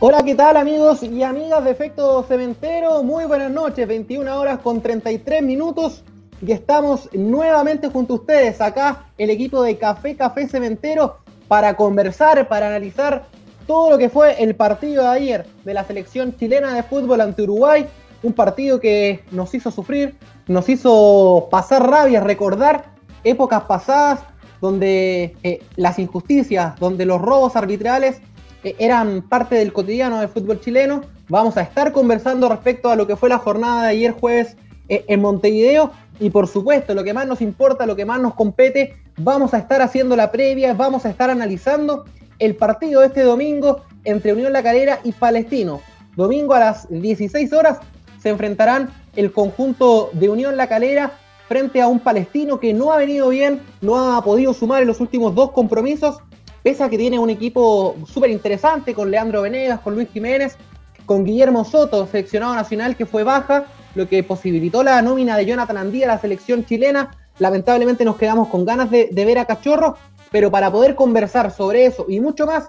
[0.00, 3.04] Hola, ¿qué tal amigos y amigas de Efecto Cementero?
[3.04, 6.02] Muy buenas noches, 21 horas con 33 minutos
[6.44, 12.48] y estamos nuevamente junto a ustedes acá, el equipo de Café Café Cementero, para conversar,
[12.48, 13.26] para analizar
[13.68, 17.42] todo lo que fue el partido de ayer de la selección chilena de fútbol ante
[17.42, 17.86] Uruguay,
[18.24, 20.16] un partido que nos hizo sufrir,
[20.48, 22.86] nos hizo pasar rabia, recordar
[23.22, 24.20] épocas pasadas
[24.60, 28.20] donde eh, las injusticias, donde los robos arbitrales
[28.64, 31.02] eh, eran parte del cotidiano del fútbol chileno.
[31.28, 34.56] Vamos a estar conversando respecto a lo que fue la jornada de ayer jueves
[34.88, 35.92] eh, en Montevideo.
[36.20, 39.58] Y por supuesto, lo que más nos importa, lo que más nos compete, vamos a
[39.58, 42.04] estar haciendo la previa, vamos a estar analizando
[42.38, 45.80] el partido de este domingo entre Unión La Calera y Palestino.
[46.16, 47.78] Domingo a las 16 horas
[48.22, 51.12] se enfrentarán el conjunto de Unión La Calera
[51.48, 55.00] frente a un palestino que no ha venido bien, no ha podido sumar en los
[55.00, 56.18] últimos dos compromisos
[56.64, 60.56] pese a que tiene un equipo súper interesante con Leandro Venegas, con Luis Jiménez,
[61.04, 65.76] con Guillermo Soto, seleccionado nacional que fue baja, lo que posibilitó la nómina de Jonathan
[65.76, 67.10] Andía a la selección chilena.
[67.38, 69.96] Lamentablemente nos quedamos con ganas de, ver a Cachorro,
[70.30, 72.66] pero para poder conversar sobre eso y mucho más,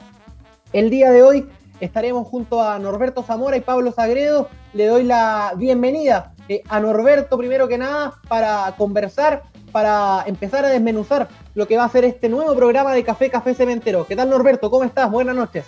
[0.73, 1.45] el día de hoy
[1.79, 4.49] estaremos junto a Norberto Zamora y Pablo Sagredo.
[4.73, 10.69] Le doy la bienvenida eh, a Norberto primero que nada para conversar para empezar a
[10.69, 14.07] desmenuzar lo que va a ser este nuevo programa de Café Café Cementero.
[14.07, 14.71] ¿Qué tal Norberto?
[14.71, 15.11] ¿Cómo estás?
[15.11, 15.65] Buenas noches.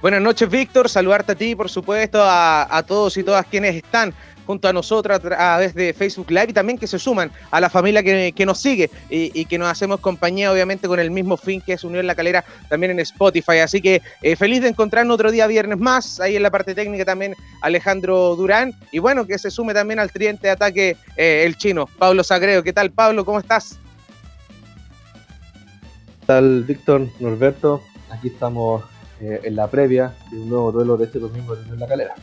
[0.00, 0.88] Buenas noches, Víctor.
[0.88, 4.14] Saludarte a ti, por supuesto, a, todos y todas quienes están
[4.48, 7.68] junto a nosotros a través de Facebook Live y también que se suman a la
[7.68, 11.74] familia que, nos sigue y, que nos hacemos compañía, obviamente, con el mismo fin que
[11.74, 13.58] es Unión La Calera también en Spotify.
[13.58, 16.18] Así que eh, feliz de encontrarnos otro día viernes más.
[16.18, 18.72] Ahí en la parte técnica también Alejandro Durán.
[18.90, 22.62] Y bueno, que se sume también al tridente de ataque eh, el chino, Pablo Sagreo.
[22.62, 23.26] ¿Qué tal, Pablo?
[23.26, 23.78] ¿Cómo estás?
[26.20, 27.82] ¿Qué tal, Víctor, Norberto?
[28.08, 28.82] Aquí estamos
[29.20, 32.14] eh, en la previa de un nuevo duelo de este domingo en La Calera.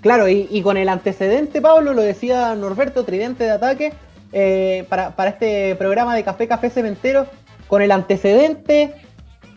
[0.00, 3.92] Claro, y, con el antecedente, Pablo, lo decía Norberto, tridente de ataque,
[4.32, 7.26] eh, para, este programa de Café Café Cementero,
[7.68, 8.94] con el antecedente,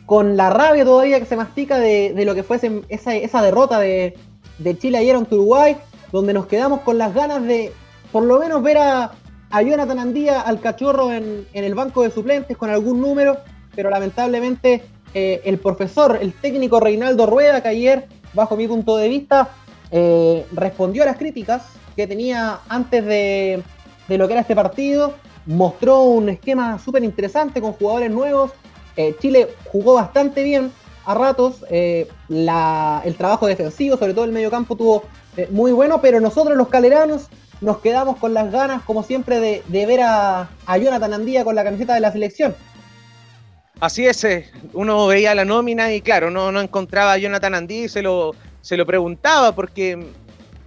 [0.05, 2.59] con la rabia todavía que se mastica de, lo que fue
[2.89, 4.15] esa, derrota de,
[4.79, 5.77] Chile ayer ante Uruguay,
[6.11, 7.71] donde nos quedamos con las ganas de
[8.11, 9.11] por lo menos ver a,
[9.63, 13.37] Jonathan Andía, al cachorro en, el banco de suplentes con algún número,
[13.75, 14.83] pero lamentablemente
[15.13, 19.51] eh, el profesor, el técnico Reinaldo Rueda, que ayer, bajo mi punto de vista,
[19.95, 21.61] eh, respondió a las críticas
[21.95, 23.61] que tenía antes de,
[24.07, 25.13] lo que era este partido,
[25.45, 28.51] mostró un esquema súper interesante con jugadores nuevos.
[28.97, 30.71] Eh, Chile jugó bastante bien
[31.05, 35.03] a ratos, eh, el trabajo defensivo, sobre todo el medio campo, tuvo
[35.51, 37.27] muy bueno, pero nosotros los caleranos
[37.61, 41.93] nos quedamos con las ganas, como siempre, de, ver a, Jonathan Andía con la camiseta
[41.93, 42.55] de la selección.
[43.79, 44.25] Así es,
[44.73, 48.33] uno veía la nómina y claro, no, no encontraba a Jonathan Andía y se lo,
[48.63, 50.07] se lo preguntaba porque,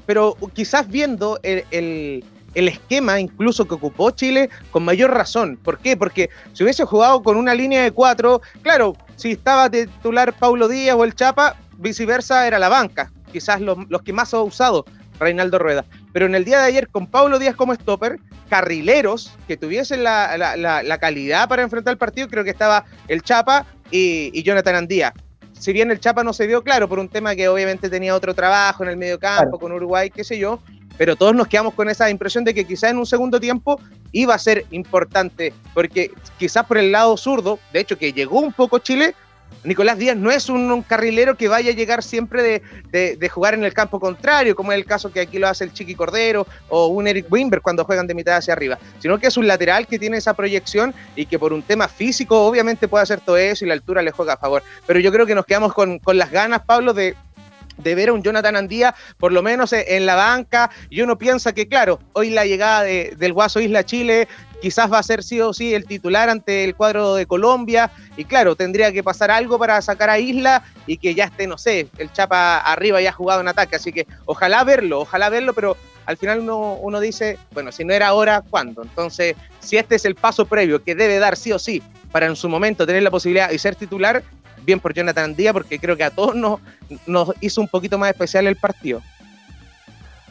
[0.05, 2.23] pero quizás viendo el,
[2.55, 5.59] esquema incluso que ocupó Chile con mayor razón.
[5.63, 5.97] ¿Por qué?
[5.97, 10.95] Porque si hubiese jugado con una línea de cuatro, claro, si estaba titular Paulo Díaz
[10.97, 14.85] o el Chapa, viceversa era la banca, quizás los, que más ha usado
[15.19, 15.87] Reinaldo Rueda.
[16.13, 18.19] Pero en el día de ayer con Paulo Díaz como stopper,
[18.51, 24.31] carrileros que tuviesen la, calidad para enfrentar el partido, creo que estaba el Chapa y,
[24.39, 25.15] y Jonathan Andía
[25.59, 28.35] si bien el Chapa no se vio claro por un tema que obviamente tenía otro
[28.35, 30.61] trabajo en el medio campo, con Uruguay, qué sé yo,
[30.97, 33.81] pero todos nos quedamos con esa impresión de que quizás en un segundo tiempo
[34.13, 38.53] iba a ser importante, porque quizás por el lado zurdo, de hecho que llegó un
[38.53, 39.15] poco Chile,
[39.67, 42.63] Nicolás Díaz no es un, carrilero que vaya a llegar siempre
[42.93, 45.73] de, jugar en el campo contrario, como es el caso que aquí lo hace el
[45.73, 49.37] Chiqui Cordero o un Eric Wimber cuando juegan de mitad hacia arriba, sino que es
[49.37, 53.21] un lateral que tiene esa proyección y que por un tema físico obviamente puede hacer
[53.21, 54.63] todo eso y la altura le juega a favor.
[54.87, 57.17] Pero yo creo que nos quedamos con, con las ganas, Pablo, de,
[57.79, 61.53] de ver a un Jonathan Andía, por lo menos en la banca, y uno piensa
[61.53, 64.29] que, claro, hoy la llegada del Guaso Isla Chile
[64.63, 68.25] quizás va a ser sí o sí el titular ante el cuadro de Colombia, y
[68.25, 71.89] claro, tendría que pasar algo para sacar a Isla y que ya esté, no sé,
[71.99, 75.77] el Chapa arriba y ha jugado en ataque, así que ojalá verlo, ojalá verlo, pero
[76.07, 78.83] al final uno, uno dice, bueno, si no era ahora, ¿cuándo?
[78.83, 81.83] Entonces, si este es el paso previo que debe dar sí o sí
[82.13, 84.23] para en su momento tener la posibilidad de ser titular,
[84.67, 86.61] bien por Jonathan Díaz, porque creo que a todos nos,
[87.07, 89.01] nos hizo un poquito más especial el partido.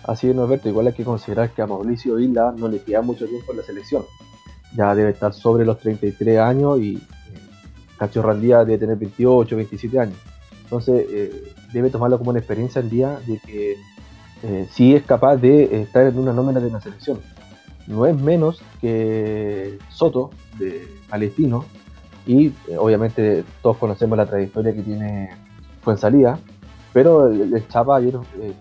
[0.04, 3.26] Así es, Norberto, igual hay que considerar que a Mauricio Isla no le queda mucho
[3.26, 4.04] tiempo en la selección.
[4.76, 7.02] Ya debe estar sobre los 33 años y
[8.00, 10.18] eh, debe tener 28, 27 años.
[10.64, 13.78] Entonces, eh, debe tomarlo como una experiencia en día de que
[14.44, 17.20] eh, sí es capaz de estar en una nómina de una selección.
[17.88, 21.66] No es menos que Soto, de Palestino,
[22.26, 25.30] Y eh, obviamente todos conocemos la trayectoria que tiene
[25.82, 26.40] Fuensalida,
[26.94, 28.54] pero el, Chapa ayer eh,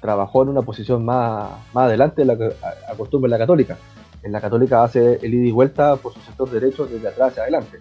[0.00, 2.52] trabajó en una posición más, más adelante de la que
[2.90, 3.76] acostumbra en la Católica.
[4.22, 7.42] En la Católica hace el ida y vuelta por su sector derecho desde atrás hacia
[7.42, 7.80] adelante,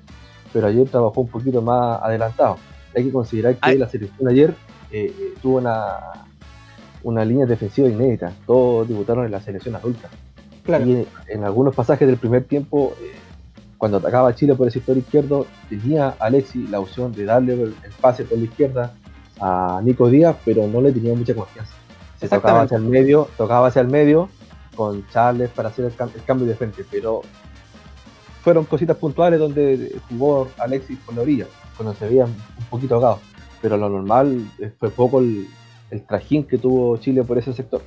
[0.51, 2.57] pero ayer trabajó un poquito más adelantado.
[2.95, 4.53] Hay que considerar que la selección ayer
[4.91, 5.97] eh, tuvo una,
[7.03, 8.33] una línea defensiva inédita.
[8.45, 10.09] Todos debutaron en la selección adulta.
[10.67, 13.11] Y en, algunos pasajes del primer tiempo, eh,
[13.79, 18.25] cuando atacaba Chile por el sector izquierdo, tenía Alexi la opción de darle el, pase
[18.25, 18.93] por la izquierda
[19.39, 21.73] a Nico Díaz, pero no le tenía mucha confianza.
[22.19, 24.29] Se tocaba hacia el medio, tocaba hacia el medio
[24.75, 27.21] con Charles para hacer el, cambio de frente, pero
[28.43, 31.45] fueron cositas puntuales donde jugó Alexis por la orilla,
[31.77, 33.19] cuando se veía un poquito ahogado.
[33.61, 35.47] Pero lo normal eh, fue poco el,
[35.89, 37.81] el trajín que tuvo Chile por ese sector.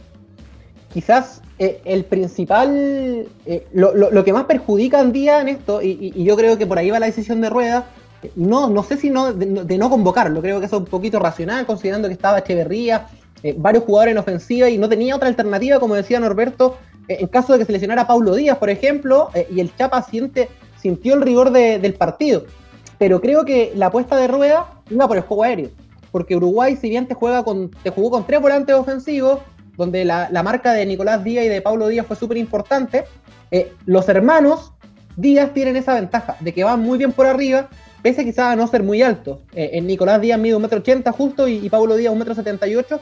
[0.93, 6.37] Quizás eh, el principal, eh, lo, que más perjudica en día en esto, y, yo
[6.37, 7.87] creo que por ahí va la decisión de Rueda,
[8.37, 11.67] no, no sé si no, de, no convocarlo, creo que eso es un poquito racional,
[11.67, 13.07] considerando que estaba Echeverría,
[13.43, 16.77] eh, varios jugadores en ofensiva y no tenía otra alternativa, como decía Norberto,
[17.09, 20.49] en caso de que se lesionara Paulo Díaz, por ejemplo, y el Chapa siente,
[20.81, 22.45] sintió el rigor del partido.
[22.97, 25.71] Pero creo que la apuesta de Rueda iba por el juego aéreo
[26.13, 29.41] porque Uruguay, si bien te, juega con, te jugó con tres volantes ofensivos,
[29.77, 33.05] donde la, marca de Nicolás Díaz y de Pablo Díaz fue súper importante,
[33.51, 34.73] eh, los hermanos
[35.17, 37.69] Díaz tienen esa ventaja de que van muy bien por arriba,
[38.03, 39.41] pese quizás a no ser muy altos.
[39.55, 43.01] Eh, en Nicolás Díaz mide 1,80m justo y, Pablo Díaz 1,78m,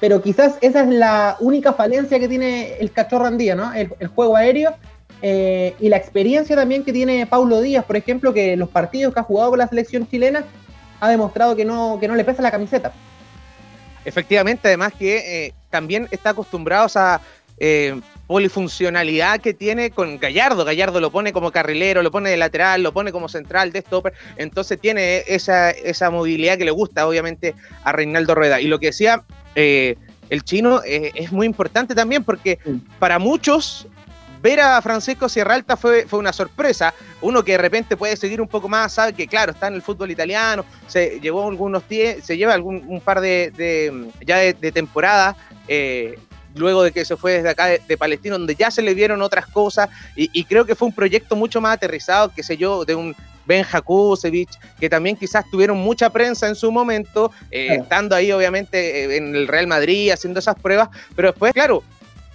[0.00, 3.72] pero quizás esa es la única falencia que tiene el cachorro Andía, ¿no?
[3.74, 4.74] El, juego aéreo
[5.22, 9.20] eh, y la experiencia también que tiene Paulo Díaz, por ejemplo, que los partidos que
[9.20, 10.44] ha jugado con la selección chilena
[11.00, 12.92] ha demostrado que no, que no le pesa la camiseta.
[14.04, 17.20] Efectivamente, además que también está acostumbrado a esa
[17.58, 20.64] eh, polifuncionalidad que tiene con Gallardo.
[20.64, 24.12] Gallardo lo pone como carrilero, lo pone de lateral, lo pone como central, de stopper.
[24.36, 28.60] Entonces tiene esa, esa movilidad que le gusta, obviamente, a Reinaldo Rueda.
[28.60, 29.24] Y lo que decía
[29.54, 29.96] eh,
[30.28, 32.60] el chino es muy importante también porque
[33.00, 33.88] para muchos
[34.40, 36.94] ver a Francisco Sierra Alta fue, fue una sorpresa.
[37.20, 39.82] Uno que de repente puede seguir un poco más, sabe que claro, está en el
[39.82, 45.36] fútbol italiano, se llevó algunos se lleva algún, un par de, ya de, temporada.
[45.68, 46.18] Eh,
[46.54, 49.46] luego de que se fue desde acá de, Palestino, donde ya se le vieron otras
[49.46, 53.14] cosas, y, creo que fue un proyecto mucho más aterrizado, qué sé yo, de un
[53.46, 59.04] Ben Jakusevich, que también quizás tuvieron mucha prensa en su momento, eh, estando ahí obviamente
[59.04, 61.82] eh, en el Real Madrid, haciendo esas pruebas, pero después, claro,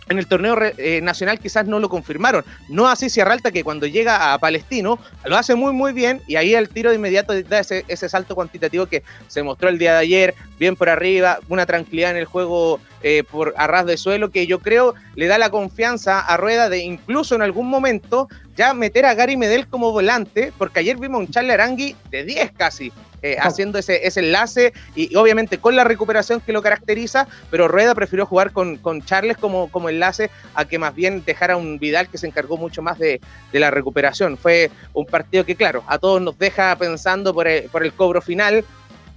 [0.09, 2.43] en el torneo eh, nacional quizás no lo confirmaron.
[2.69, 6.35] No así Sierra Alta, que cuando llega a Palestino lo hace muy, muy bien y
[6.35, 9.93] ahí el tiro de inmediato da ese, ese salto cuantitativo que se mostró el día
[9.93, 13.97] de ayer, bien por arriba, una tranquilidad en el juego eh, por a ras de
[13.97, 18.27] suelo que yo creo le da la confianza a Rueda de incluso en algún momento
[18.55, 22.53] ya meter a Gary Medel como volante, porque ayer vimos un Charlie Arangui de 10
[22.57, 22.91] casi,
[23.21, 27.93] eh, haciendo ese, ese, enlace y obviamente con la recuperación que lo caracteriza, pero Rueda
[27.93, 32.09] prefirió jugar con, con Charles como, como enlace a que más bien dejara un Vidal
[32.09, 34.35] que se encargó mucho más de, de la recuperación.
[34.35, 38.19] Fue un partido que, claro, a todos nos deja pensando por el, por el cobro
[38.19, 38.65] final,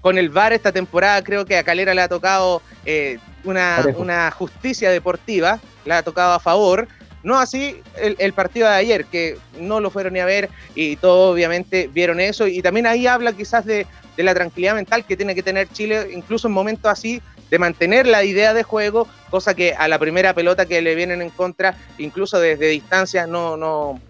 [0.00, 4.30] con el VAR esta temporada creo que a Calera le ha tocado eh, una, una,
[4.30, 6.88] justicia deportiva, le ha tocado a favor.
[7.24, 11.34] No así el, partido de ayer, que no lo fueron ni a ver y todos
[11.34, 12.46] obviamente vieron eso.
[12.46, 16.48] Y también ahí habla quizás de, la tranquilidad mental que tiene que tener Chile, incluso
[16.48, 17.20] en momentos así,
[17.50, 21.22] de mantener la idea de juego, cosa que a la primera pelota que le vienen
[21.22, 24.00] en contra, incluso desde distancia, no, no,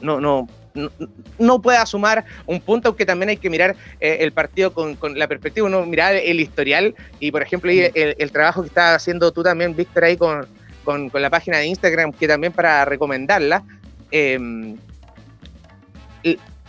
[0.00, 0.48] no, no,
[1.38, 5.28] no, pueda sumar un punto, aunque también hay que mirar eh, el partido con, la
[5.28, 9.74] perspectiva, uno mirar el historial y, por ejemplo, el, trabajo que estás haciendo tú también,
[9.76, 10.46] Víctor, ahí con,
[11.12, 13.62] la página de Instagram, que también para recomendarla.
[14.10, 14.76] Eh,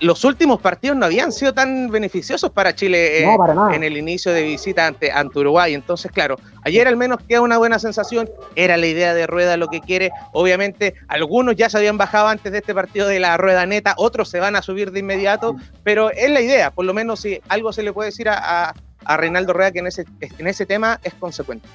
[0.01, 3.37] los últimos partidos no habían sido tan beneficiosos para Chile eh,
[3.71, 5.73] en el inicio de visita ante, ante, Uruguay.
[5.73, 8.29] Entonces, claro, ayer al menos queda una buena sensación.
[8.55, 10.11] Era la idea de Rueda lo que quiere.
[10.33, 14.29] Obviamente, algunos ya se habían bajado antes de este partido de la Rueda Neta, otros
[14.29, 16.71] se van a subir de inmediato, pero es la idea.
[16.71, 18.73] Por lo menos, si algo se le puede decir a,
[19.05, 21.67] a, Reinaldo Rueda que en ese, en ese tema es consecuente.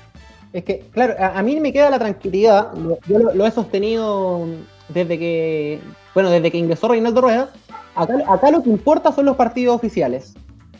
[0.52, 2.68] Es que, claro, a, mí me queda la tranquilidad.
[3.06, 4.46] Yo lo he sostenido
[4.88, 5.80] desde que,
[6.12, 7.50] bueno, desde que ingresó Reinaldo Rueda
[7.94, 10.34] Acá, lo que importa son los partidos oficiales.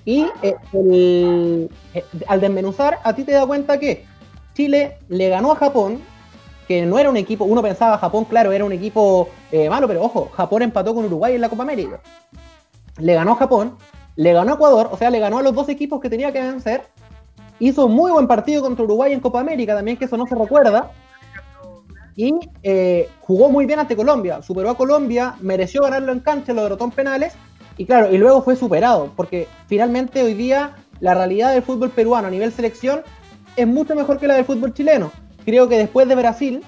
[0.05, 1.69] Y eh, eh,
[2.27, 4.05] al desmenuzar, a ti te da cuenta que
[4.55, 6.01] Chile le ganó a Japón,
[6.67, 10.03] que no era un equipo, uno pensaba Japón, claro, era un equipo eh, malo, pero
[10.03, 12.01] ojo, Japón empató con Uruguay en la Copa América.
[12.99, 13.77] Le ganó a Japón,
[14.17, 16.41] le ganó a Ecuador, o sea, le ganó a los dos equipos que tenía que
[16.41, 16.83] vencer.
[17.59, 20.35] Hizo un muy buen partido contra Uruguay en Copa América, también que eso no se
[20.35, 20.93] recuerda
[22.17, 26.63] y eh, jugó muy bien ante Colombia, superó a Colombia, mereció ganarlo en cancha, lo
[26.63, 27.35] derrotó en penales
[27.77, 32.29] y claro, y luego fue superado, porque finalmente hoy día la realidad del fútbol peruano
[32.29, 33.03] a nivel selección
[33.57, 35.11] es mucho mejor que la del fútbol chileno.
[35.45, 36.63] Creo que después de Brasil,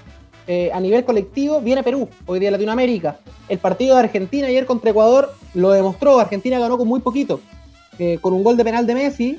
[0.46, 3.18] eh, a nivel colectivo, viene Perú, hoy día Latinoamérica.
[3.48, 7.40] El partido de Argentina ayer contra Ecuador lo demostró, Argentina ganó con muy poquito,
[7.98, 9.38] eh, con un gol de penal de Messi,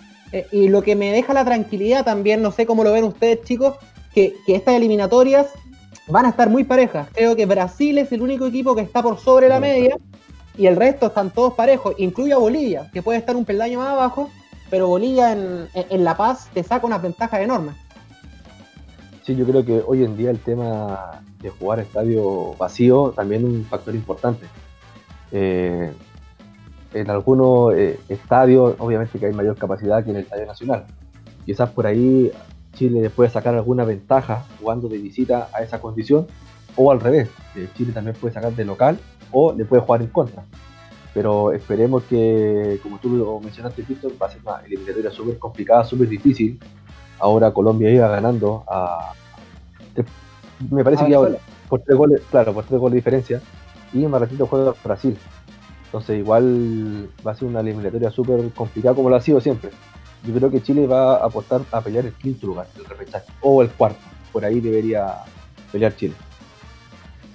[0.51, 3.75] y lo que me deja la tranquilidad también, no sé cómo lo ven ustedes chicos,
[4.15, 5.45] que, que estas eliminatorias
[6.07, 7.07] van a estar muy parejas.
[7.13, 9.97] Creo que Brasil es el único equipo que está por sobre la media
[10.57, 13.89] y el resto están todos parejos, incluye a Bolivia, que puede estar un peldaño más
[13.89, 14.29] abajo,
[14.69, 17.75] pero Bolivia en, La Paz te saca unas ventajas enormes.
[19.23, 23.51] Sí, yo creo que hoy en día el tema de jugar estadio vacío también es
[23.51, 24.45] un factor importante.
[25.31, 25.91] Eh,
[26.93, 30.85] en algunos eh, estadios, obviamente que hay mayor capacidad que en el Estadio Nacional.
[31.45, 32.31] Quizás por ahí
[32.73, 36.27] Chile puede sacar alguna ventaja jugando de visita a esa condición,
[36.75, 37.29] o al revés,
[37.75, 38.99] Chile también puede sacar de local
[39.31, 40.43] o le puede jugar en contra.
[41.13, 45.83] Pero esperemos que, como tú lo mencionaste, Víctor, va a ser una eliminatoria súper complicada,
[45.83, 46.59] súper difícil.
[47.19, 49.13] Ahora Colombia iba ganando a.
[50.71, 51.37] Me parece que ahora,
[51.69, 53.41] por tres goles, claro, por tres goles de diferencia.
[53.93, 55.15] Y más ratito juega Brasil.
[55.85, 59.69] Entonces, igual va a ser una eliminatoria súper complicada, como lo ha sido siempre.
[60.25, 63.61] Yo creo que Chile va a apostar a pelear el quinto lugar, el repechaje, o
[63.61, 63.99] el cuarto.
[64.31, 65.17] Por ahí debería
[65.71, 66.15] pelear Chile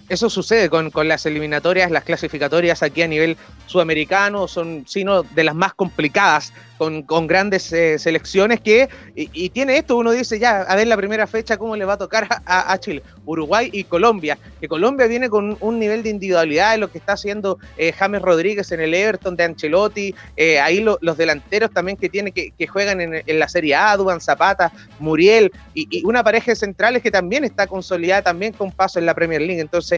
[0.08, 3.36] eso sucede con, las eliminatorias, las clasificatorias aquí a nivel
[3.66, 9.96] sudamericano, son sino de las más complicadas, con, grandes eh, selecciones que, y, tiene esto,
[9.96, 13.02] uno dice ya, a ver la primera fecha cómo le va a tocar a, Chile,
[13.26, 17.14] Uruguay y Colombia, que Colombia viene con un nivel de individualidad en lo que está
[17.14, 22.08] haciendo eh, James Rodríguez en el Everton de Ancelotti, eh, ahí los delanteros también que
[22.08, 27.02] tiene que, juegan en, la Serie A, Duban Zapata, Muriel, y una pareja de centrales
[27.02, 29.97] que también está consolidada también con paso en la Premier League, entonces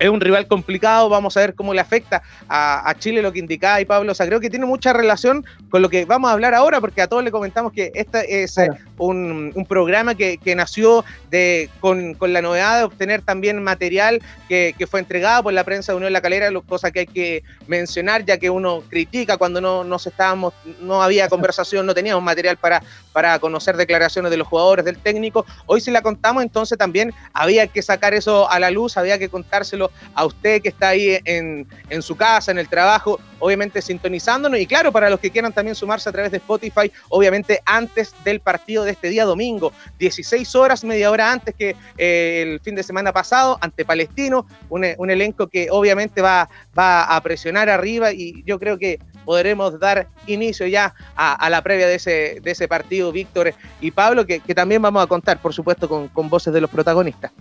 [0.00, 3.80] es un rival complicado, vamos a ver cómo le afecta a, Chile lo que indicaba
[3.80, 6.54] y Pablo, o sea, creo que tiene mucha relación con lo que vamos a hablar
[6.54, 11.68] ahora, porque a todos le comentamos que este es eh, un, programa que, nació de,
[11.80, 16.12] con, la novedad de obtener también material que, fue entregado por la prensa de Unión
[16.12, 20.54] La Calera, cosa que hay que mencionar, ya que uno critica cuando no nos estábamos,
[20.80, 25.44] no había conversación, no teníamos material para, para conocer declaraciones de los jugadores, del técnico.
[25.66, 29.28] Hoy si la contamos, entonces también había que sacar eso a la luz, había que
[29.28, 31.66] contárselo a usted que está ahí en,
[32.02, 34.58] su casa, en el trabajo, obviamente sintonizándonos.
[34.60, 38.40] Y claro, para los que quieran también sumarse a través de Spotify, obviamente antes del
[38.40, 42.82] partido de este día domingo, 16 horas, media hora antes que eh, el fin de
[42.82, 48.58] semana pasado, ante Palestino, un, elenco que obviamente va, va a presionar arriba y yo
[48.58, 53.54] creo que podremos dar inicio ya a, la previa de ese, de ese partido, Víctor
[53.80, 57.32] y Pablo, que, también vamos a contar, por supuesto, con, con voces de los protagonistas.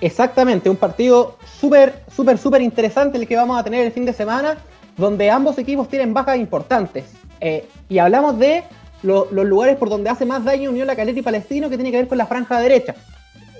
[0.00, 4.14] Exactamente, un partido súper, súper, súper interesante el que vamos a tener el fin de
[4.14, 4.56] semana,
[4.96, 7.04] donde ambos equipos tienen bajas importantes.
[7.40, 8.64] Eh, y hablamos de
[9.02, 11.98] los lugares por donde hace más daño Unión La Caleta y Palestino, que tiene que
[11.98, 12.94] ver con la franja derecha.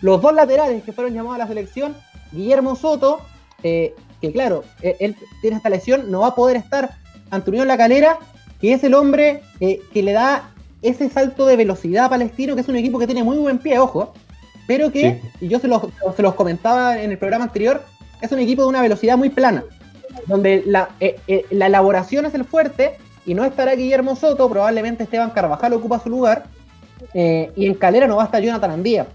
[0.00, 1.94] Los dos laterales que fueron llamados a la selección,
[2.32, 3.20] Guillermo Soto,
[3.62, 6.97] eh, que claro, eh, él tiene esta lesión, no va a poder estar
[7.30, 8.18] ante Unión La Calera,
[8.61, 10.50] que es el hombre que le da
[10.82, 13.78] ese salto de velocidad a Palestino, que es un equipo que tiene muy buen pie,
[13.78, 14.12] ojo,
[14.70, 15.82] pero que, y yo se los,
[16.14, 17.82] se los, comentaba en el programa anterior,
[18.22, 19.64] es un equipo de una velocidad muy plana,
[20.28, 22.96] donde la, eh, eh, la elaboración es el fuerte
[23.26, 26.44] y no estará Guillermo Soto, probablemente Esteban Carvajal ocupa su lugar,
[27.14, 29.08] eh, y en Calera no va a estar Jonathan Andía.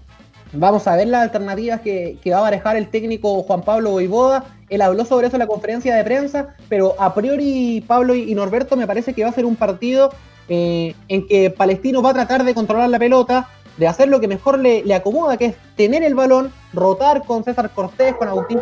[0.52, 4.44] Vamos a ver las alternativas que, que va a manejar el técnico Juan Pablo Boivoda.
[4.68, 8.76] Él habló sobre eso en la conferencia de prensa, pero a priori Pablo y Norberto
[8.76, 10.12] me parece que va a ser un partido
[10.48, 14.58] en que Palestino va a tratar de controlar la pelota, de hacer lo que mejor
[14.58, 18.60] le, acomoda, que es tener el balón, rotar con César Cortés, con Agustín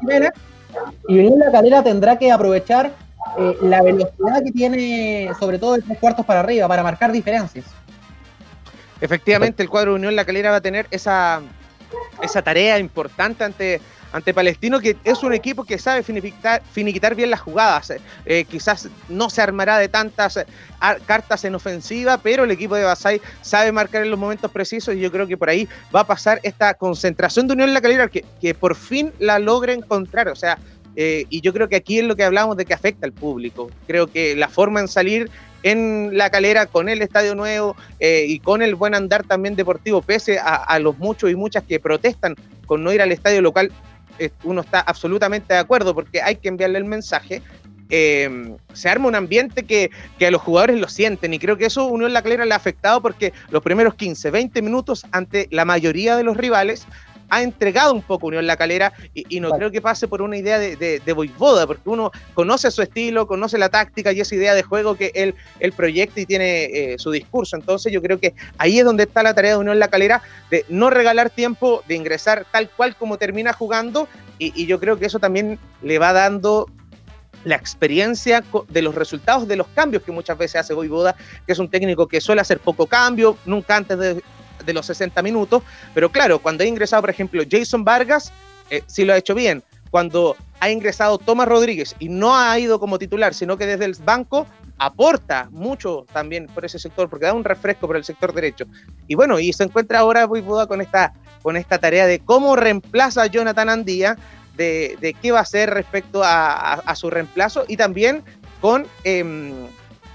[0.00, 0.30] Jiménez,
[1.08, 2.92] y Unión La Calera tendrá que aprovechar
[3.38, 7.66] eh, la velocidad que tiene, sobre todo de tres cuartos para arriba, para marcar diferencias.
[9.00, 11.40] Efectivamente, el cuadro de Unión La Calera va a tener esa,
[12.22, 13.80] esa tarea importante ante
[14.12, 17.92] ante Palestino, que es un equipo que sabe finiquitar, bien las jugadas.
[18.24, 20.46] Eh, quizás no se armará de tantas eh,
[21.06, 25.00] cartas en ofensiva, pero el equipo de Basay sabe marcar en los momentos precisos y
[25.00, 28.10] yo creo que por ahí va a pasar esta concentración de Unión en la calidad
[28.10, 30.28] que, que por fin la logra encontrar.
[30.28, 30.58] O sea,
[30.96, 33.70] eh, y yo creo que aquí es lo que hablamos de que afecta al público.
[33.86, 35.30] Creo que la forma en salir
[35.64, 40.38] en la calera con el estadio nuevo y con el buen andar también deportivo, pese
[40.38, 42.36] a, a, los muchos y muchas que protestan
[42.68, 43.72] con no ir al estadio local,
[44.44, 47.42] uno está absolutamente de acuerdo porque hay que enviarle el mensaje.
[47.90, 49.90] Em, se arma un ambiente que,
[50.24, 53.00] a los jugadores lo sienten y creo que eso Unión La Calera le ha afectado
[53.00, 56.86] porque los primeros 15, 20 minutos ante la mayoría de los rivales
[57.28, 60.58] ha entregado un poco Unión La Calera y, no creo que pase por una idea
[60.58, 64.54] de, de, de boivoda, porque uno conoce su estilo, conoce la táctica y esa idea
[64.54, 67.56] de juego que él, el proyecta y tiene eh, su discurso.
[67.56, 70.64] Entonces yo creo que ahí es donde está la tarea de Unión La Calera, de
[70.68, 74.08] no regalar tiempo, de ingresar tal cual como termina jugando
[74.38, 76.66] y, yo creo que eso también le va dando
[77.44, 81.16] la experiencia de los resultados de los cambios que muchas veces hace Boivoda,
[81.46, 84.22] que es un técnico que suele hacer poco cambio, nunca antes de,
[84.66, 85.62] los 60 minutos,
[85.94, 88.32] pero claro, cuando ha ingresado, por ejemplo, Jason Vargas,
[88.70, 89.62] eh, sí lo ha hecho bien.
[89.90, 93.94] Cuando ha ingresado Tomás Rodríguez y no ha ido como titular, sino que desde el
[93.94, 94.46] banco
[94.78, 98.66] aporta mucho también por ese sector, porque da un refresco por el sector derecho.
[99.06, 103.22] Y bueno, y se encuentra ahora Boivoda con esta, con esta tarea de cómo reemplaza
[103.22, 104.16] a Jonathan Andía,
[104.56, 108.24] de, qué va a hacer respecto a, su reemplazo y también
[108.60, 109.52] con em,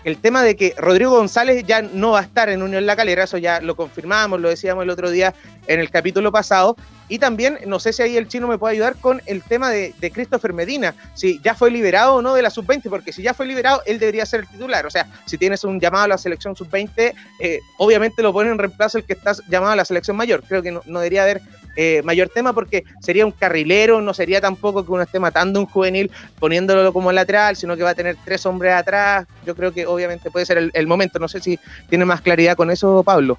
[0.03, 3.23] el tema de que Rodrigo González ya no va a estar en Unión La Calera,
[3.23, 5.33] eso ya lo confirmamos, lo decíamos el otro día
[5.67, 6.75] en el capítulo pasado,
[7.09, 9.93] y también, no sé si ahí el chino me puede ayudar con el tema de,
[10.13, 13.45] Christopher Medina, si ya fue liberado o no de la sub-20, porque si ya fue
[13.45, 14.85] liberado, él debería ser el titular.
[14.85, 18.57] O sea, si tienes un llamado a la selección sub-20, eh, obviamente lo ponen en
[18.57, 20.43] reemplazo el que está llamado a la selección mayor.
[20.47, 21.41] Creo que no, debería haber
[21.75, 25.65] eh, mayor tema porque sería un carrilero, no sería tampoco que uno esté matando un
[25.65, 29.25] juvenil poniéndolo como lateral, sino que va a tener tres hombres atrás.
[29.45, 31.19] Yo creo que obviamente puede ser el momento.
[31.19, 33.37] No sé si tiene más claridad con eso, Pablo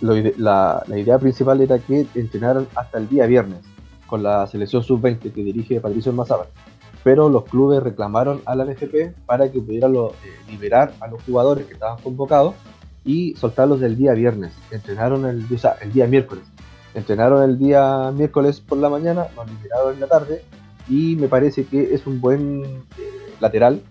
[0.00, 3.60] la, idea principal era que entrenaran hasta el día viernes
[4.06, 6.48] con la selección sub-20 que dirige Patricio Almazábal.
[7.04, 10.08] Pero los clubes reclamaron a la NFP para que pudieran eh,
[10.50, 12.54] liberar a los jugadores que estaban convocados
[13.04, 14.52] y soltarlos del día viernes.
[14.70, 15.46] Entrenaron el,
[15.80, 16.44] el día miércoles.
[16.94, 20.42] Entrenaron el día miércoles por la mañana, los liberaron en la tarde
[20.88, 22.64] y me parece que es un buen
[22.98, 23.82] eh, lateral.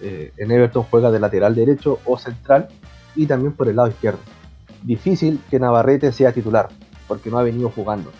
[0.00, 2.68] Eh, en Everton juega de lateral derecho o central
[3.14, 4.20] y también por el lado izquierdo
[4.86, 6.68] difícil que Navarrete sea titular,
[7.08, 8.10] porque no ha venido jugando.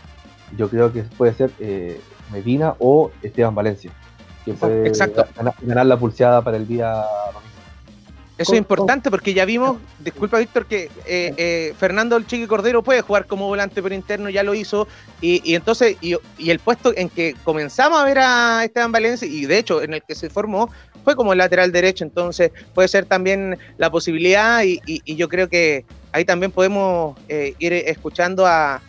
[0.56, 2.00] Yo creo que puede ser eh,
[2.32, 3.92] Medina o Esteban Valencia,
[4.44, 4.92] que puede
[5.62, 7.02] Ganar, la pulseada para el día
[8.38, 12.82] Eso es importante porque ya vimos, disculpa Víctor, que eh, eh, Fernando el Chiqui Cordero
[12.82, 14.86] puede jugar como volante por interno, ya lo hizo,
[15.22, 16.16] y, entonces, y,
[16.50, 20.02] el puesto en que comenzamos a ver a Esteban Valencia, y de hecho en el
[20.02, 20.70] que se formó,
[21.02, 26.24] fue como lateral derecho, entonces puede ser también la posibilidad, y yo creo que ahí
[26.24, 28.80] también podemos eh, ir escuchando a,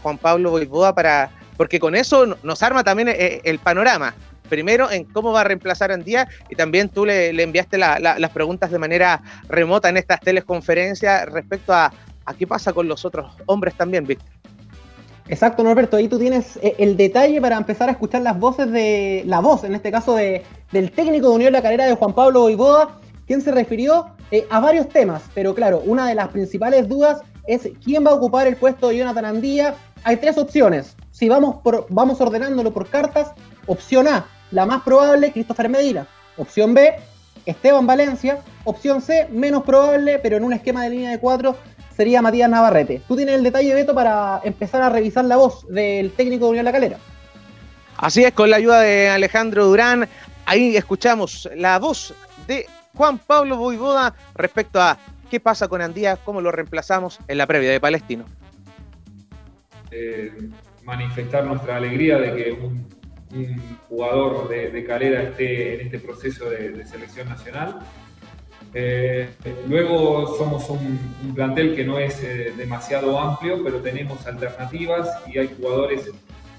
[0.00, 4.14] Juan Pablo Boivoda para, porque con eso nos arma también eh, el, panorama.
[4.48, 8.70] Primero en cómo va a reemplazar a Andía y también tú le, enviaste las preguntas
[8.70, 11.92] de manera remota en estas teleconferencias respecto a,
[12.38, 14.28] qué pasa con los otros hombres también, Víctor.
[15.28, 19.24] Exacto, Norberto, ahí tú tienes eh, el detalle para empezar a escuchar las voces de,
[19.26, 22.42] la voz, en este caso de, del técnico de Unión La Calera de Juan Pablo
[22.42, 22.90] Boivoda,
[23.26, 27.68] quien se refirió eh, a varios temas, pero claro, una de las principales dudas es
[27.84, 29.74] quién va a ocupar el puesto de Jonathan Andía.
[30.04, 30.96] Hay tres opciones.
[31.10, 33.32] Si vamos, por, vamos ordenándolo por cartas,
[33.66, 36.06] opción A, la más probable, Christopher Medina.
[36.36, 36.94] Opción B,
[37.44, 38.38] Esteban Valencia.
[38.64, 41.56] Opción C, menos probable, pero en un esquema de línea de cuatro,
[41.96, 43.00] sería Matías Navarrete.
[43.08, 46.64] Tú tienes el detalle, Beto, para empezar a revisar la voz del técnico de Unión
[46.64, 46.98] La Calera.
[47.96, 50.08] Así es, con la ayuda de Alejandro Durán,
[50.44, 52.12] ahí escuchamos la voz
[52.46, 54.98] de Juan Pablo Boivoda respecto a
[55.30, 58.26] qué pasa con Andía, cómo lo reemplazamos en la previa de Palestino.
[59.90, 60.50] Eh,
[60.84, 62.86] manifestar nuestra alegría de que un,
[63.88, 67.80] jugador de, Calera esté en este proceso de, selección nacional.
[68.74, 69.28] Eh,
[69.68, 75.50] luego somos un, plantel que no es eh, demasiado amplio, pero tenemos alternativas y hay
[75.56, 76.10] jugadores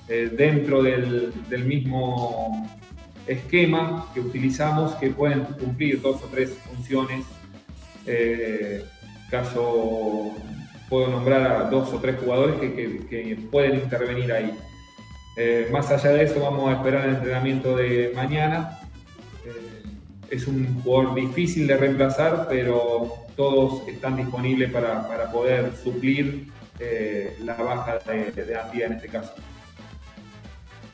[0.07, 2.65] dentro del, del mismo
[3.27, 7.25] esquema que utilizamos que pueden cumplir dos o tres funciones.
[8.05, 8.85] Eh,
[9.29, 10.33] caso,
[10.89, 14.51] puedo nombrar a dos o tres jugadores que, pueden intervenir ahí.
[15.37, 18.79] Eh, más allá de eso, vamos a esperar el entrenamiento de mañana.
[19.45, 19.83] Eh,
[20.31, 26.47] es un jugador difícil de reemplazar, pero todos están disponibles para, poder suplir
[27.43, 29.33] la baja de, de en este caso.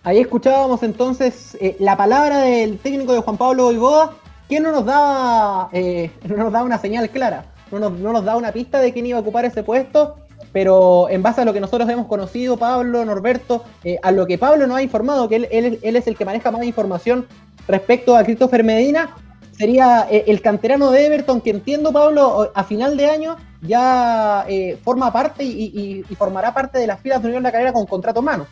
[0.06, 4.12] Ahí escuchábamos entonces eh, la palabra del técnico de Juan Pablo Boivoda,
[4.50, 8.52] que no nos da, eh, no nos da una señal clara, no nos da una
[8.52, 10.18] pista de quién iba a ocupar ese puesto,
[10.54, 14.38] pero en base a lo que nosotros hemos conocido, Pablo, Norberto, eh, a lo que
[14.38, 17.28] Pablo nos ha informado, que él, él, es el que maneja más información
[17.68, 19.16] respecto a Christopher Medina,
[19.58, 24.46] sería el canterano de Everton, que entiendo, Pablo, a final de año ya
[24.84, 28.26] forma parte y, formará parte de las filas de Unión La Carrera con contrato en
[28.26, 28.48] mano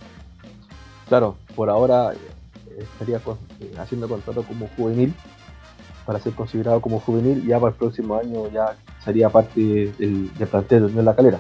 [1.11, 2.17] claro, por ahora eh,
[2.79, 5.13] estaría eh, haciendo contrato como juvenil
[6.05, 10.95] para ser considerado como juvenil, ya para el próximo año ya sería parte del, plantel
[10.95, 11.39] de La Calera.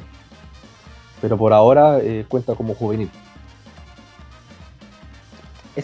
[1.21, 3.09] Pero por ahora eh, cuenta como juvenil.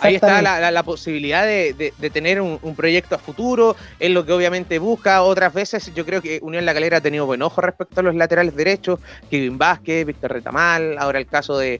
[0.01, 5.21] Ahí está la, posibilidad de, tener un, proyecto a futuro, es lo que obviamente busca.
[5.23, 8.13] Otras veces yo creo que Unión La Calera ha tenido buen ojo respecto a los
[8.13, 8.99] laterales derechos,
[9.31, 11.79] Kevin Vázquez, Víctor Retamal, ahora el caso de,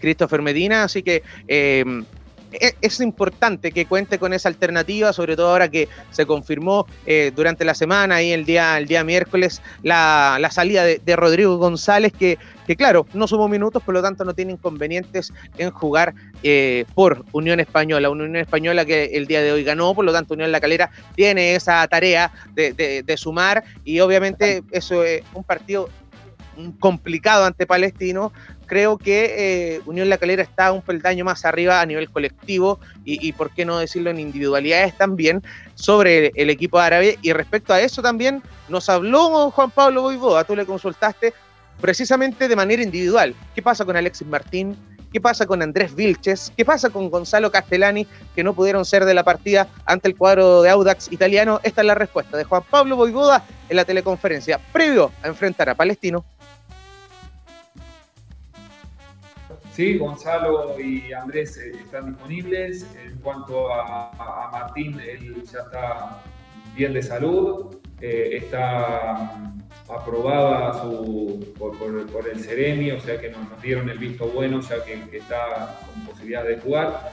[0.00, 1.84] Christopher Medina, así que eh,
[2.52, 7.64] es importante que cuente con esa alternativa, sobre todo ahora que se confirmó eh, durante
[7.64, 12.76] la semana y el día, el día miércoles la, salida de, Rodrigo González, que, que,
[12.76, 17.60] claro, no sumó minutos, por lo tanto no tiene inconvenientes en jugar eh, por Unión
[17.60, 18.10] Española.
[18.10, 20.90] Una Unión Española que el día de hoy ganó, por lo tanto Unión La Calera
[21.14, 25.88] tiene esa tarea de, de sumar y obviamente eso es un partido
[26.80, 28.32] complicado ante Palestino,
[28.66, 29.34] creo que
[29.76, 33.64] eh, Unión La Calera está un peldaño más arriba a nivel colectivo y, por qué
[33.64, 35.42] no decirlo en individualidades también
[35.74, 37.18] sobre el, equipo árabe.
[37.20, 41.34] Y respecto a eso también nos habló Juan Pablo Boivoda, tú le consultaste
[41.80, 43.34] precisamente de manera individual.
[43.54, 44.76] ¿Qué pasa con Alexis Martín?
[45.12, 46.50] ¿Qué pasa con Andrés Vilches?
[46.56, 50.62] ¿Qué pasa con Gonzalo Castellani, que no pudieron ser de la partida ante el cuadro
[50.62, 51.60] de Audax italiano?
[51.62, 55.74] Esta es la respuesta de Juan Pablo Boivoda en la teleconferencia previo a enfrentar a
[55.74, 56.24] Palestino
[59.72, 62.86] Sí, Gonzalo y Andrés eh, están disponibles.
[63.02, 66.22] En cuanto a, Martín, él ya está
[66.76, 73.62] bien de salud, eh, está mm, aprobada su, por, el Ceremi, o sea que nos,
[73.62, 77.10] dieron el visto bueno, ya que, está con posibilidad de jugar.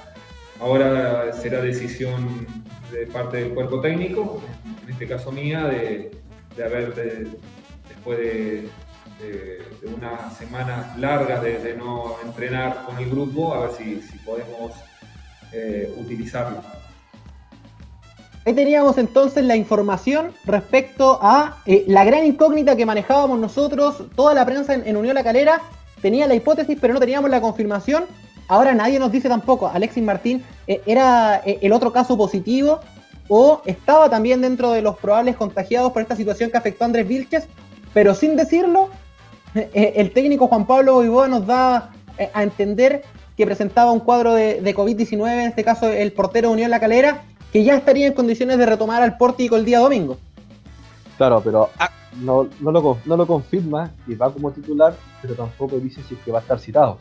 [0.59, 2.45] Ahora será decisión
[2.91, 4.41] de parte del cuerpo técnico,
[4.83, 6.11] en este caso mía, de
[6.61, 6.93] haber,
[7.87, 8.69] después de
[9.19, 9.62] de,
[9.95, 14.71] unas semanas largas de, no entrenar con el grupo, a ver si, podemos
[15.51, 16.62] eh, utilizarlo.
[18.45, 24.34] Ahí teníamos entonces la información respecto a eh, la gran incógnita que manejábamos nosotros, toda
[24.34, 25.62] la prensa en, Unión La Calera
[26.01, 28.05] tenía la hipótesis, pero no teníamos la confirmación.
[28.47, 32.79] Ahora nadie nos dice tampoco, Alexis Martín eh, era el otro caso positivo
[33.27, 37.08] o estaba también dentro de los probables contagiados por esta situación que afectó a Andrés
[37.08, 37.47] Vilches,
[37.93, 39.08] pero sin decirlo, eh,
[39.53, 43.03] el técnico Juan Pablo Boivoda nos da eh, a entender
[43.38, 47.63] que presentaba un cuadro de, COVID-19, en este caso el portero Unión La Calera, que
[47.63, 50.17] ya estaría en condiciones de retomar al pórtico el día domingo.
[51.17, 51.89] Claro, pero ah.
[52.19, 56.41] no, lo, confirma y va como titular, pero tampoco dice si es que va a
[56.41, 56.97] estar citado.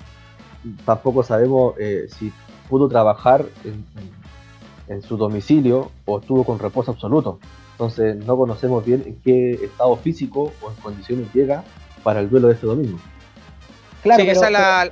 [0.84, 2.32] Tampoco sabemos eh, si
[2.68, 3.84] pudo trabajar en,
[4.86, 7.40] en, su domicilio o estuvo con reposo absoluto.
[7.72, 11.64] Entonces no conocemos bien en qué estado físico o en condiciones llega
[12.08, 12.98] para el duelo de este domingo.
[14.02, 14.90] Claro, sí, esa la...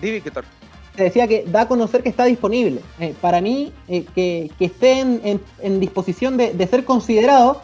[0.00, 2.80] Te decía que da a conocer que está disponible.
[2.98, 7.60] Eh, para mí, eh, que, esté en, disposición de, ser considerado,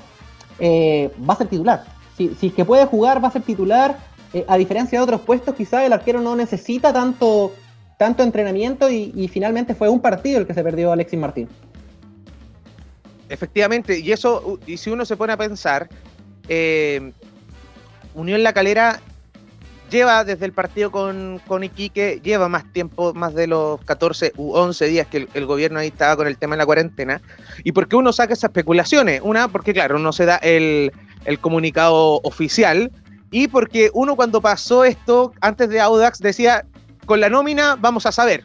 [0.60, 1.82] eh, va a ser titular.
[2.16, 3.98] Si, si, es que puede jugar, va a ser titular.
[4.46, 7.52] a diferencia de otros puestos, quizás el arquero no necesita tanto,
[7.98, 11.48] tanto entrenamiento y, finalmente fue un partido el que se perdió Alexis Martín.
[13.28, 15.88] Efectivamente, y eso, y si uno se pone a pensar,
[18.14, 19.00] Unión La Calera
[19.90, 24.52] lleva desde el partido con, con, Iquique, lleva más tiempo, más de los 14 u
[24.52, 27.20] 11 días que el, gobierno ahí estaba con el tema de la cuarentena.
[27.64, 29.20] ¿Y por qué uno saca esas especulaciones?
[29.22, 30.92] Una, porque claro, no se da el,
[31.24, 32.90] el comunicado oficial.
[33.32, 36.64] Y porque uno cuando pasó esto, antes de Audax, decía,
[37.06, 38.44] con la nómina vamos a saber.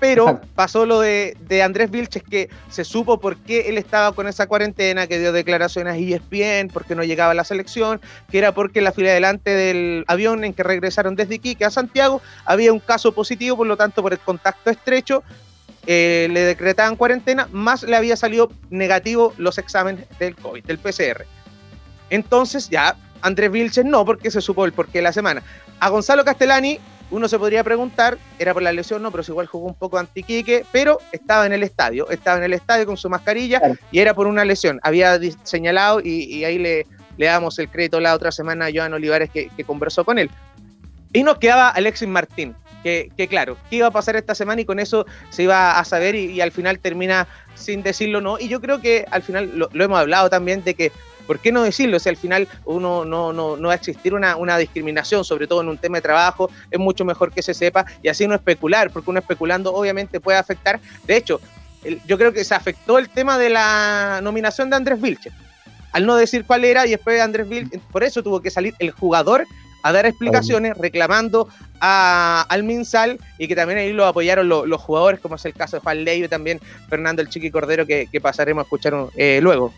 [0.00, 4.46] Pero pasó lo de, Andrés Vilches, que se supo por qué él estaba con esa
[4.46, 8.78] cuarentena, que dio declaraciones a ESPN, porque no llegaba a la selección, que era porque
[8.78, 12.80] en la fila delante del avión en que regresaron desde Iquique a Santiago había un
[12.80, 15.24] caso positivo, por lo tanto, por el contacto estrecho,
[15.86, 21.24] eh, le decretaban cuarentena, más le había salido negativo los exámenes del COVID, del PCR.
[22.10, 25.42] Entonces ya Andrés Vilches no, porque se supo el porqué de la semana.
[25.80, 26.78] A Gonzalo Castellani
[27.10, 30.64] uno se podría preguntar, era por la lesión, no, pero igual jugó un poco antiquique,
[30.72, 34.26] pero estaba en el estadio, estaba en el estadio con su mascarilla y era por
[34.26, 34.78] una lesión.
[34.82, 39.30] Había señalado y, ahí le, le, damos el crédito la otra semana a Joan Olivares
[39.30, 40.30] que, conversó con él.
[41.12, 44.60] Y nos quedaba Alexis Martín, que, claro, ¿qué iba a pasar esta semana?
[44.60, 48.38] Y con eso se iba a saber y, al final termina sin decirlo no.
[48.38, 50.92] Y yo creo que al final lo, lo hemos hablado también de que
[51.28, 52.00] ¿por qué no decirlo?
[52.00, 55.68] Si al final uno no, no, no va a existir una, discriminación, sobre todo en
[55.68, 59.10] un tema de trabajo, es mucho mejor que se sepa y así no especular, porque
[59.10, 60.80] uno especulando obviamente puede afectar.
[61.06, 61.38] De hecho,
[62.06, 65.30] yo creo que se afectó el tema de la nominación de Andrés Vilche.
[65.92, 68.74] Al no decir cuál era y después de Andrés Vilche, por eso tuvo que salir
[68.78, 69.44] el jugador
[69.82, 75.20] a dar explicaciones reclamando a, al Minsal y que también ahí lo apoyaron los jugadores,
[75.20, 78.62] como es el caso de Juan Ley y también Fernando el Chiqui Cordero, que, pasaremos
[78.62, 79.74] a escuchar eh, luego.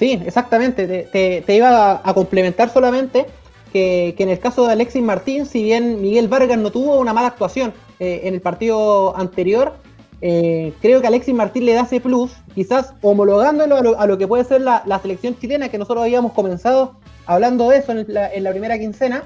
[0.00, 0.86] Sí, exactamente.
[1.12, 3.26] Te, iba a, complementar solamente
[3.70, 7.28] que, en el caso de Alexis Martín, si bien Miguel Vargas no tuvo una mala
[7.28, 9.74] actuación eh, en el partido anterior,
[10.22, 14.44] eh, creo que Alexis Martín le da ese plus, quizás homologándolo a lo, que puede
[14.44, 16.94] ser la, selección chilena, que nosotros habíamos comenzado
[17.26, 19.24] hablando de eso en la, primera quincena.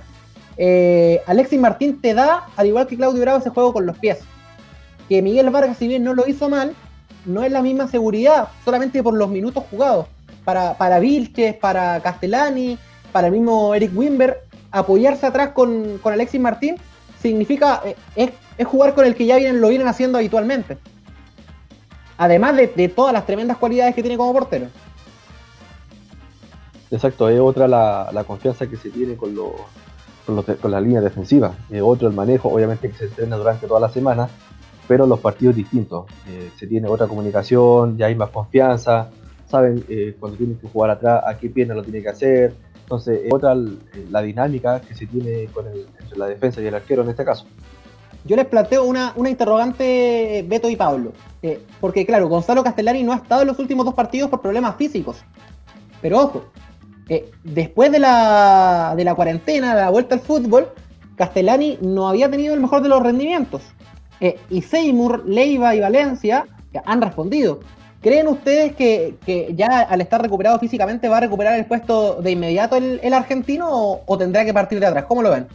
[0.56, 4.18] Eh, Alexis Martín te da, al igual que Claudio Bravo, ese juego con los pies.
[5.08, 6.74] Que Miguel Vargas, si bien no lo hizo mal,
[7.26, 10.06] no es la misma seguridad, solamente por los minutos jugados.
[10.44, 12.78] Para, para Vilches, para Castellani,
[13.12, 14.42] para el mismo Eric Wimber,
[14.74, 16.76] apoyarse atrás con, Alexis Martín
[17.20, 17.94] significa, eh,
[18.58, 20.78] es, jugar con el que ya vienen, lo vienen haciendo habitualmente.
[22.18, 24.66] Además de, todas las tremendas cualidades que tiene como portero.
[26.90, 29.34] Exacto, es otra la, confianza que se tiene con,
[30.26, 31.54] con, la línea defensiva.
[31.70, 34.28] Es otro el manejo, obviamente que se entrena durante toda la semana,
[34.86, 36.06] pero los partidos distintos.
[36.28, 39.10] Eh, se tiene otra comunicación, ya hay más confianza,
[39.54, 43.20] saben eh, cuando tienen que jugar atrás, a qué pierna lo tiene que hacer, entonces,
[43.32, 43.56] otra
[44.10, 47.46] la dinámica que se tiene con entre la defensa y el arquero en este caso.
[48.26, 51.12] Yo les planteo una, interrogante, Beto y Pablo.
[51.42, 54.76] Eh, porque, claro, Gonzalo Castellani no ha estado en los últimos dos partidos por problemas
[54.76, 55.16] físicos.
[56.02, 56.44] Pero ojo,
[57.08, 60.68] eh, después de la, de la cuarentena, de la vuelta al fútbol,
[61.16, 63.62] Castellani no había tenido el mejor de los rendimientos.
[64.20, 66.46] Eh, y Seymour, Leiva y Valencia
[66.84, 67.60] han respondido.
[68.04, 69.16] ¿Creen ustedes que,
[69.56, 73.66] ya al estar recuperado físicamente va a recuperar el puesto de inmediato el, argentino
[74.04, 75.06] o, tendrá que partir de atrás?
[75.08, 75.46] ¿Cómo lo ven?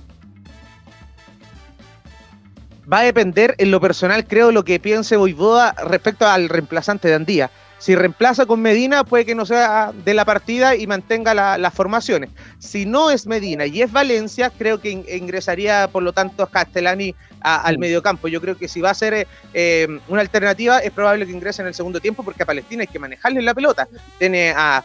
[2.91, 7.13] Va a depender en lo personal, creo, lo que piense Boivoda respecto al reemplazante de
[7.13, 7.51] Andía.
[7.79, 12.29] Si reemplaza con Medina, puede que no sea de la partida y mantenga las formaciones.
[12.59, 17.77] Si no es Medina y es Valencia, creo que ingresaría, por lo tanto, Castellani al
[17.77, 18.27] mediocampo.
[18.27, 21.69] Yo creo que si va a ser eh, una alternativa, es probable que ingrese en
[21.69, 23.87] el segundo tiempo, porque a Palestina hay que manejarle la pelota.
[24.17, 24.83] Tiene a,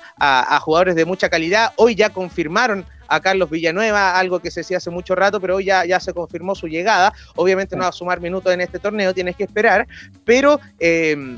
[0.61, 1.73] jugadores de mucha calidad.
[1.77, 5.65] Hoy ya confirmaron a Carlos Villanueva, algo que se decía hace mucho rato, pero hoy
[5.65, 7.13] ya, ya se confirmó su llegada.
[7.35, 9.87] Obviamente no va a sumar minutos en este torneo, tienes que esperar,
[10.25, 11.37] pero eh,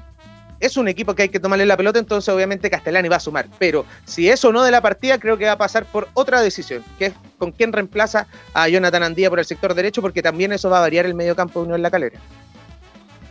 [0.61, 3.47] es un equipo que hay que tomarle la pelota, entonces obviamente Castellani va a sumar.
[3.59, 6.83] Pero si eso no de la partida, creo que va a pasar por otra decisión,
[6.99, 10.71] que es con quién reemplaza a Jonathan Andía por el sector derecho, porque también eso
[10.71, 12.19] va a variar el medio campo de Unión La Calera.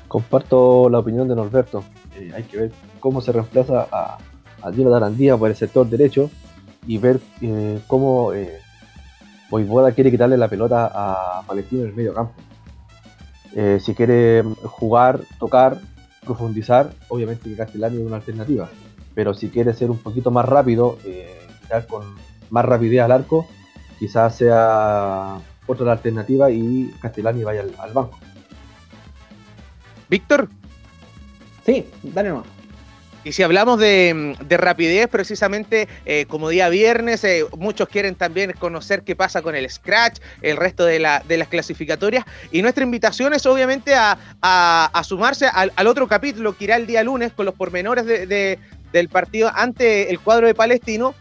[0.07, 1.83] Comparto la opinión de Norberto.
[2.15, 4.17] Eh, hay que ver cómo se reemplaza a,
[4.73, 6.31] Jonathan Andía por el sector derecho
[6.87, 8.59] y ver eh, cómo eh,
[9.93, 12.33] quiere quitarle la pelota a Palestino en el medio campo.
[13.55, 15.77] Eh, si quiere jugar, tocar,
[16.25, 18.69] profundizar, obviamente que Castellani es una alternativa.
[19.13, 21.39] Pero si quiere ser un poquito más rápido, eh,
[21.89, 22.03] con
[22.49, 23.47] más rapidez al arco,
[23.99, 28.17] quizás sea otra alternativa y Castellani vaya al, banco.
[30.09, 30.49] Víctor.
[31.65, 32.54] Sí, dale nomás.
[33.25, 39.01] Y si hablamos de, rapidez, precisamente eh, como día viernes, eh, muchos quieren también conocer
[39.01, 42.23] qué pasa con el Scratch, el resto de, las clasificatorias.
[42.51, 47.33] Y nuestra invitación es obviamente a, sumarse al, otro capítulo que irá el día lunes
[47.33, 51.15] con los pormenores del partido ante el cuadro de Palestino.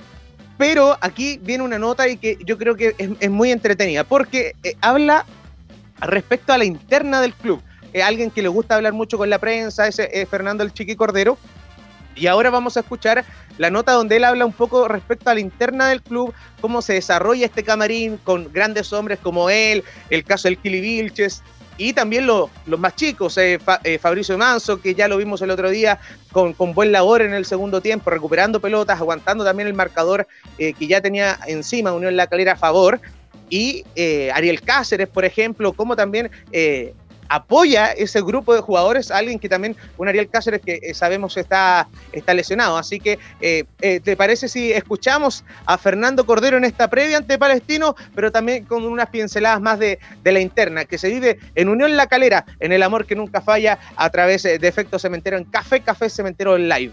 [0.58, 4.76] Pero aquí viene una nota y que yo creo que es, muy entretenida, porque eh,
[4.82, 5.24] habla
[6.00, 7.62] respecto a la interna del club.
[8.04, 9.96] alguien que le gusta hablar mucho con la prensa es
[10.28, 11.38] Fernando el Chiqui Cordero
[12.14, 13.24] y ahora vamos a escuchar
[13.58, 16.94] la nota donde él habla un poco respecto a la interna del club, cómo se
[16.94, 21.42] desarrolla este camarín con grandes hombres como él, el caso del Kili Vilches,
[21.76, 25.70] y también los más chicos, eh, eh, Fabricio Manso, que ya lo vimos el otro
[25.70, 25.98] día
[26.30, 30.72] con, con, buen labor en el segundo tiempo, recuperando pelotas, aguantando también el marcador eh,
[30.72, 33.00] que ya tenía encima Unión La Calera a favor.
[33.50, 33.84] Y
[34.32, 36.30] Ariel Cáceres, por ejemplo, como también
[37.28, 41.88] apoya ese grupo de jugadores alguien que también, un Ariel Cáceres que eh, sabemos está,
[42.12, 42.76] está lesionado.
[42.76, 47.38] Así que, eh, eh, ¿te parece si escuchamos a Fernando Cordero en esta previa ante
[47.38, 51.96] Palestino, pero también con unas pinceladas más de, la interna, que se vive en Unión
[51.96, 55.80] La Calera, en el amor que nunca falla, a través de Efecto Cementero en Café
[55.80, 56.92] Café Cementero Live?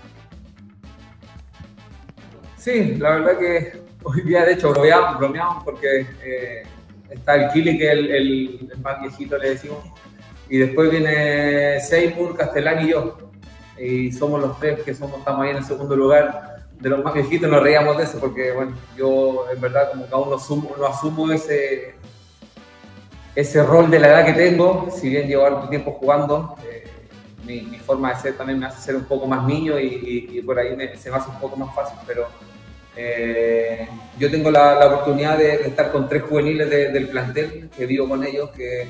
[2.58, 6.08] Sí, la verdad que hoy día de hecho bromeamos, porque
[7.12, 8.70] está el Kili, que el, el,
[9.02, 9.80] viejito, le decimos,
[10.52, 13.18] y después viene Seymour, Castellán y yo.
[13.80, 16.66] Y somos los tres que somos, estamos ahí en el segundo lugar.
[16.78, 20.14] De los más viejitos nos reíamos de eso, porque bueno, yo en verdad como que
[20.14, 21.96] aún no asumo, asumo ese,
[23.34, 26.84] ese rol de la edad que tengo, si bien llevo harto tiempo jugando, eh,
[27.46, 30.76] mi, forma de ser también me hace ser un poco más niño y, por ahí
[30.98, 32.28] se me hace un poco más fácil, pero
[32.98, 33.88] eh,
[34.20, 38.50] yo tengo la, oportunidad de, estar con tres juveniles del plantel, que vivo con ellos,
[38.50, 38.90] que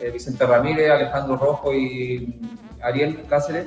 [0.00, 2.40] eh, Vicente Ramírez, Alejandro Rojo y
[2.82, 3.66] Ariel Cáceres.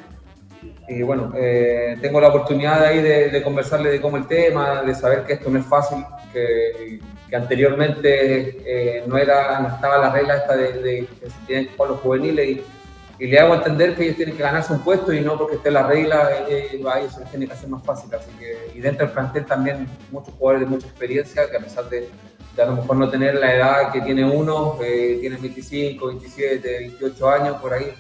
[0.88, 5.24] Y bueno, eh, tengo la oportunidad ahí de, conversarle de cómo el tema, de saber
[5.24, 7.00] que esto no es fácil, que,
[7.32, 11.92] anteriormente eh, no, era, no estaba la regla esta de, que se tienen que jugar
[11.92, 12.64] los juveniles y,
[13.20, 15.86] le hago entender que ellos tienen que ganarse un puesto y no porque esté la
[15.86, 18.10] regla, eh, a ellos se les tiene que hacer más fácil.
[18.16, 21.90] Así que, y dentro del plantel también muchos jugadores de mucha experiencia que a pesar
[21.90, 22.08] de,
[22.58, 27.30] a lo mejor no tener la edad que tiene uno, eh, tiene 25, 27, 28
[27.30, 27.94] años, por ahí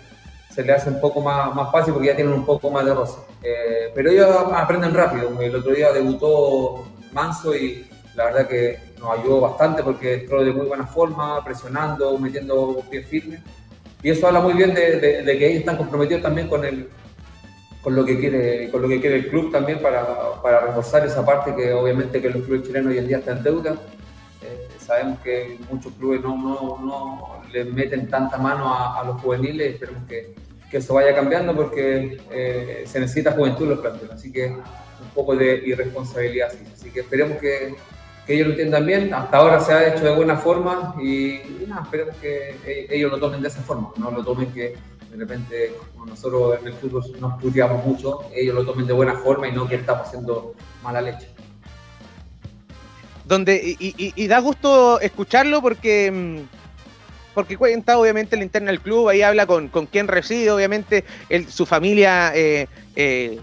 [0.50, 2.94] se le hace un poco más, más fácil porque ya tienen un poco más de
[2.94, 3.20] roce.
[3.44, 5.30] Eh, pero ellos aprenden rápido.
[5.40, 10.52] El otro día debutó Manso y la verdad que nos ayudó bastante porque entró de
[10.52, 13.40] muy buena forma, presionando, metiendo pies firmes.
[14.02, 16.90] Y eso habla muy bien de, que ellos están comprometidos también con, el,
[17.82, 20.06] con, lo, que quiere, con lo que quiere el club también para,
[20.42, 23.44] para reforzar esa parte que obviamente que los clubes chilenos hoy en día están en
[23.44, 23.76] deuda.
[24.90, 30.02] Sabemos que muchos clubes no, no, no le meten tanta mano a, los juveniles, esperemos
[30.10, 30.34] que,
[30.68, 35.10] que eso vaya cambiando porque eh, se necesita juventud en los planteles, así que un
[35.14, 37.76] poco de irresponsabilidad, así que esperemos que,
[38.26, 42.16] ellos lo entiendan bien, hasta ahora se ha hecho de buena forma y, nada, esperemos
[42.16, 44.74] que e, ellos lo tomen de esa forma, no lo tomen que
[45.12, 49.14] de repente como nosotros en el fútbol nos puteamos mucho, ellos lo tomen de buena
[49.18, 51.29] forma y no que estamos haciendo mala leche
[53.30, 56.40] donde y, da gusto escucharlo porque mm,
[57.36, 61.06] porque cuenta obviamente la interna del club, ahí habla con, con quién reside, obviamente
[61.48, 63.40] su familia eh, eh,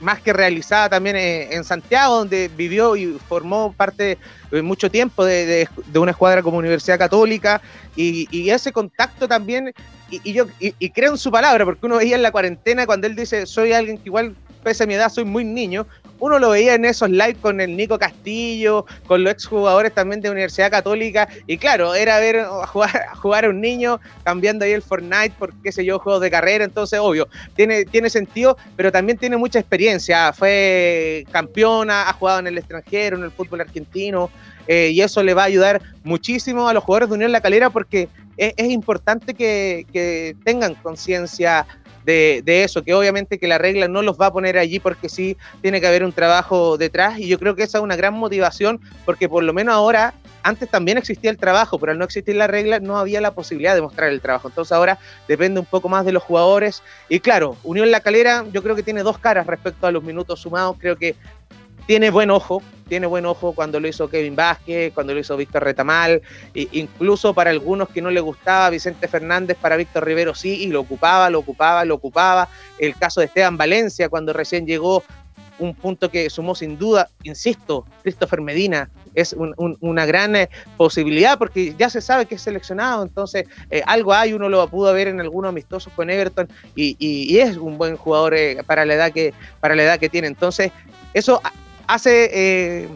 [0.00, 4.18] más que realizada también eh, en Santiago, donde vivió y formó parte
[4.50, 7.60] de mucho tiempo de, una escuadra como Universidad Católica,
[7.96, 9.74] y, ese contacto también,
[10.10, 13.16] y, yo y, creo en su palabra, porque uno veía en la cuarentena cuando él
[13.16, 15.86] dice, soy alguien que igual pese a mi edad soy muy niño,
[16.18, 20.30] uno lo veía en esos lives con el Nico Castillo, con los exjugadores también de
[20.30, 25.34] Universidad Católica, y claro, era ver jugar, jugar a un niño cambiando ahí el Fortnite
[25.38, 29.36] por qué sé yo, juegos de carrera, entonces obvio, tiene, tiene sentido, pero también tiene
[29.36, 34.30] mucha experiencia, fue campeona, ha jugado en el extranjero, en el fútbol argentino,
[34.66, 37.68] eh, y eso le va a ayudar muchísimo a los jugadores de Unión La Calera
[37.68, 41.66] porque es, importante que tengan conciencia
[42.04, 45.36] de, eso, que obviamente que la regla no los va a poner allí porque sí
[45.62, 48.80] tiene que haber un trabajo detrás y yo creo que esa es una gran motivación
[49.04, 52.46] porque por lo menos ahora antes también existía el trabajo, pero al no existir la
[52.46, 54.48] regla no había la posibilidad de mostrar el trabajo.
[54.48, 56.82] Entonces ahora depende un poco más de los jugadores.
[57.08, 60.40] Y claro, Unión La Calera yo creo que tiene dos caras respecto a los minutos
[60.40, 60.76] sumados.
[60.78, 61.16] Creo que
[61.86, 65.64] tiene buen ojo, tiene buen ojo cuando lo hizo Kevin Vázquez, cuando lo hizo Víctor
[65.64, 66.22] Retamal,
[66.54, 70.80] incluso para algunos que no le gustaba Vicente Fernández, para Víctor Rivero sí, y lo
[70.80, 72.48] ocupaba, lo ocupaba, lo ocupaba.
[72.78, 75.02] El caso de Esteban Valencia, cuando recién llegó,
[75.58, 81.74] un punto que sumó sin duda, insisto, Christopher Medina es una gran eh, posibilidad porque
[81.78, 85.20] ya se sabe que es seleccionado, entonces eh, algo hay, uno lo pudo ver en
[85.20, 89.74] algunos amistosos con Everton y, es un buen jugador eh, para la edad que para
[89.74, 90.26] la edad que tiene.
[90.26, 90.72] Entonces,
[91.12, 91.40] eso
[91.86, 92.88] hace eh,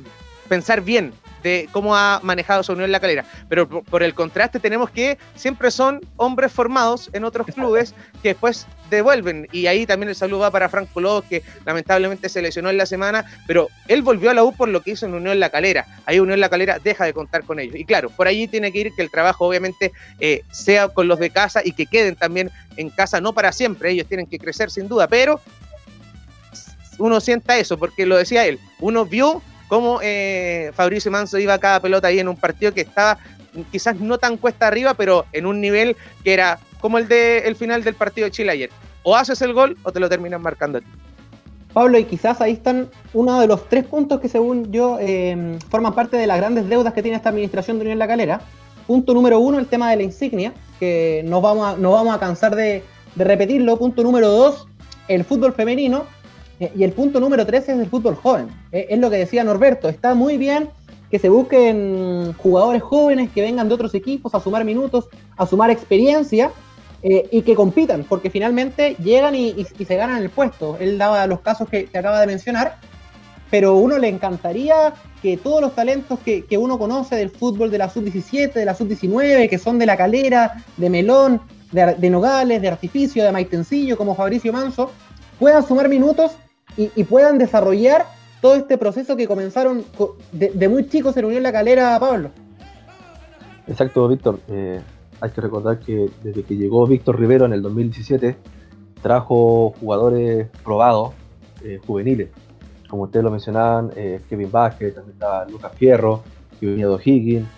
[0.49, 3.25] pensar bien de cómo ha manejado su unión la calera.
[3.49, 8.67] Pero por, el contraste tenemos que siempre son hombres formados en otros clubes que después
[8.91, 9.49] devuelven.
[9.53, 12.87] Y ahí también el saludo va para Franco López, que lamentablemente se lesionó en la
[12.87, 15.87] semana, pero él volvió a la U por lo que hizo en Unión La Calera.
[16.07, 17.77] Ahí Unión La Calera deja de contar con ellos.
[17.77, 21.19] Y claro, por allí tiene que ir que el trabajo obviamente eh, sea con los
[21.19, 24.71] de casa y que queden también en casa, no para siempre, ellos tienen que crecer
[24.71, 25.41] sin duda, pero
[26.99, 31.59] uno sienta eso, porque lo decía él, uno vio cómo eh, Fabricio Manso iba a
[31.59, 33.19] cada pelota ahí en un partido que estaba
[33.71, 37.57] quizás no tan cuesta arriba, pero en un nivel que era como el de el
[37.57, 38.71] final del partido de Chile ayer.
[39.03, 40.81] O haces el gol o te lo terminan marcando.
[41.73, 45.95] Pablo, y quizás ahí están uno de los tres puntos que según yo eh, forman
[45.95, 48.41] parte de las grandes deudas que tiene esta administración de Unión La Calera.
[48.87, 52.57] Punto número uno, el tema de la insignia, que no vamos a, vamos a cansar
[52.57, 52.83] de,
[53.15, 53.77] de repetirlo.
[53.77, 54.67] Punto número dos,
[55.09, 56.07] el fútbol femenino,
[56.61, 58.49] y el punto número 13 es el fútbol joven.
[58.73, 59.89] Eh, es lo que decía Norberto.
[59.89, 60.69] Está muy bien
[61.11, 65.71] que se busquen jugadores jóvenes que vengan de otros equipos a sumar minutos, a sumar
[65.71, 66.51] experiencia
[67.03, 70.77] eh, y que compitan, porque finalmente llegan y, se ganan el puesto.
[70.81, 72.77] Él daba los casos que, acaba de mencionar,
[73.51, 74.93] pero uno le encantaría
[75.23, 79.49] que todos los talentos que, uno conoce del fútbol de la sub-17, de la sub-19,
[79.49, 81.41] que son de la calera, de melón,
[81.73, 84.91] de, de, Nogales, de Artificio, de Maitencillo, como Fabricio Manso,
[85.39, 86.33] puedan sumar minutos
[86.77, 88.07] y, puedan desarrollar
[88.41, 89.85] todo este proceso que comenzaron
[90.33, 92.31] de, muy chicos en Unión La Calera, Pablo.
[93.67, 94.41] Exacto, Víctor.
[94.49, 94.81] Eh,
[95.21, 98.37] hay que recordar que desde que llegó Víctor Rivero en el 2017,
[99.03, 101.15] trajo jugadores probados,
[101.65, 102.29] eh, juveniles.
[102.89, 106.23] Como ustedes lo mencionaban, eh, Kevin Vázquez, también está Lucas Fierro,
[106.59, 107.49] que venía de O'Higgins.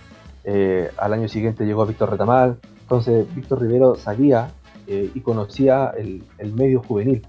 [0.97, 2.59] al año siguiente llegó Víctor Retamal.
[2.81, 4.51] Entonces, Víctor Rivero sabía
[4.89, 7.23] y conocía el, el medio juvenil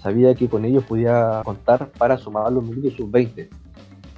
[0.00, 3.48] sabía que con ellos podía contar para sumar los minutos sub-20.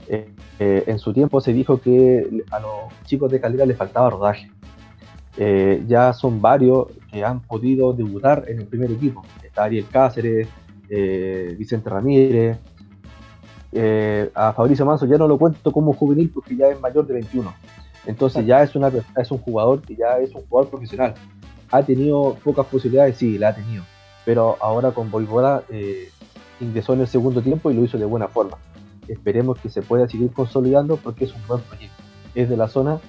[0.08, 0.28] Eh,
[0.58, 4.48] Eh, en su tiempo se dijo que a los chicos de calidad les faltaba rodaje.
[5.36, 9.24] Eh, ya son varios que han podido debutar en el primer equipo.
[9.42, 10.46] Está Ariel Cáceres,
[11.58, 12.58] Vicente Ramírez.
[14.34, 17.52] a Fabricio Manso ya no lo cuento como juvenil porque ya es mayor de 21.
[18.06, 21.14] Entonces ya es, una, es un jugador que ya es un jugador profesional.
[21.72, 23.82] Ha tenido pocas posibilidades, sí, la ha tenido.
[24.24, 25.64] Pero ahora con Voivoda
[26.60, 28.58] ingresó en el segundo tiempo y lo hizo de buena forma.
[29.08, 32.02] Esperemos que se pueda seguir consolidando porque es un buen proyecto.
[32.34, 33.00] Es de la zona,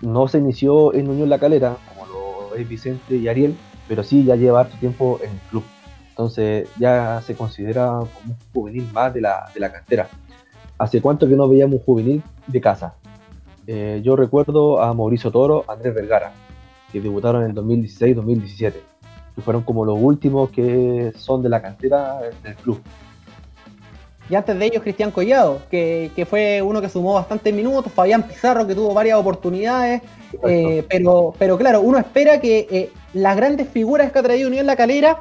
[0.00, 3.56] no se inició en Unión La Calera, como lo es Vicente y Ariel,
[3.88, 5.62] pero sí ya lleva harto tiempo en el club.
[6.10, 10.08] Entonces ya se considera como un juvenil más de la, de la cantera.
[10.76, 12.94] ¿Hace cuánto que no veíamos un juvenil de casa?
[13.66, 16.32] Eh, yo recuerdo a Mauricio Toro, Andrés Vergara,
[16.90, 18.74] que debutaron en 2016-2017,
[19.34, 22.80] que fueron como los últimos que son de la cantera del club.
[24.32, 28.66] Y antes de ellos, Cristian Collado, que, fue uno que sumó bastantes minutos, Fabián Pizarro,
[28.66, 30.00] que tuvo varias oportunidades,
[30.46, 34.64] eh, pero, pero claro, uno espera que eh, las grandes figuras que ha traído Unión
[34.64, 35.18] La Calera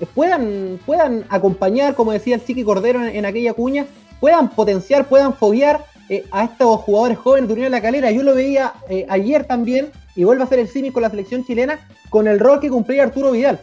[0.00, 3.86] eh, puedan, puedan acompañar, como decía el Chiqui Cordero en, aquella cuña,
[4.20, 5.84] puedan potenciar, puedan foguear
[6.30, 8.12] a estos jugadores jóvenes de Unión La Calera.
[8.12, 8.72] Yo lo veía
[9.08, 11.78] ayer también, y vuelve a ser el cínico con la selección chilena,
[12.10, 13.60] con el rol que cumplía Arturo Vidal.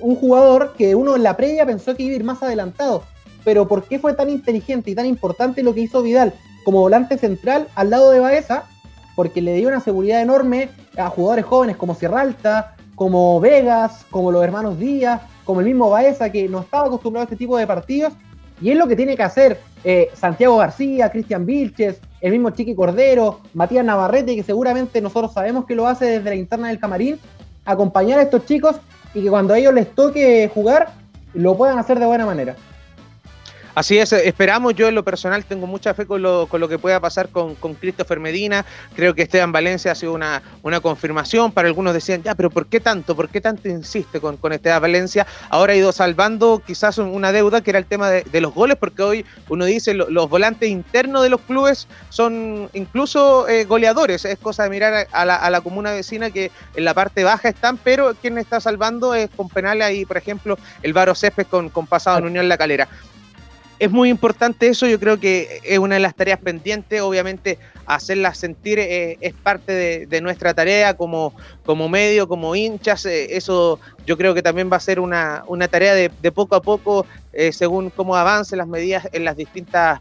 [0.00, 3.04] un jugador que uno en la previa pensó que iba a ir más adelantado
[3.44, 6.32] pero ¿por qué fue tan inteligente y tan importante lo que hizo Vidal
[6.64, 8.64] como volante central al lado de Baeza?
[9.14, 14.32] Porque le dio una seguridad enorme a jugadores jóvenes como Sierra Alta, como Vegas, como
[14.32, 17.66] los hermanos Díaz, como el mismo Baeza, que no estaba acostumbrado a este tipo de
[17.66, 18.14] partidos.
[18.60, 22.74] Y es lo que tiene que hacer eh, Santiago García, Cristian Vilches, el mismo Chiqui
[22.74, 27.18] Cordero, Matías Navarrete, que seguramente nosotros sabemos que lo hace desde la interna del camarín,
[27.66, 28.76] acompañar a estos chicos
[29.12, 30.92] y que cuando a ellos les toque jugar,
[31.34, 32.56] lo puedan hacer de buena manera.
[33.74, 36.78] Así es, esperamos, yo en lo personal tengo mucha fe con lo, con lo que
[36.78, 38.64] pueda pasar con, con Christopher Medina,
[38.94, 42.66] creo que Esteban Valencia ha sido una, una confirmación, para algunos decían, ya, pero ¿por
[42.66, 43.16] qué tanto?
[43.16, 45.26] ¿Por qué tanto insiste con, con Esteban Valencia?
[45.50, 49.02] Ahora ha ido salvando quizás una deuda que era el tema de, los goles, porque
[49.02, 54.62] hoy uno dice, los volantes internos de los clubes son incluso eh, goleadores, es cosa
[54.62, 58.14] de mirar a la, a la comuna vecina que en la parte baja están, pero
[58.14, 62.18] quien está salvando es con penales ahí, por ejemplo, el Varo Céspedes con, con pasado
[62.18, 62.88] en Unión La Calera
[63.78, 68.38] es muy importante eso, yo creo que es una de las tareas pendientes, obviamente hacerlas
[68.38, 74.16] sentir eh, es parte de, nuestra tarea como, como medio, como hinchas, eh, eso yo
[74.16, 78.16] creo que también va a ser una, tarea de, poco a poco, eh, según cómo
[78.16, 80.00] avancen las medidas en las distintas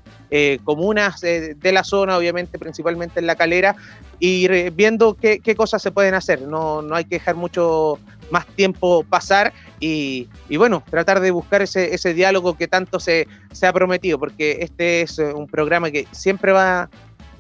[0.64, 3.76] comunas de la zona, obviamente principalmente en la calera,
[4.18, 8.00] y viendo qué, qué, cosas se pueden hacer, no, no hay que dejar mucho
[8.34, 10.28] más tiempo pasar y,
[10.58, 15.04] bueno, tratar de buscar ese, ese diálogo que tanto se, se, ha prometido, porque este
[15.04, 16.90] es eh, un programa que siempre va,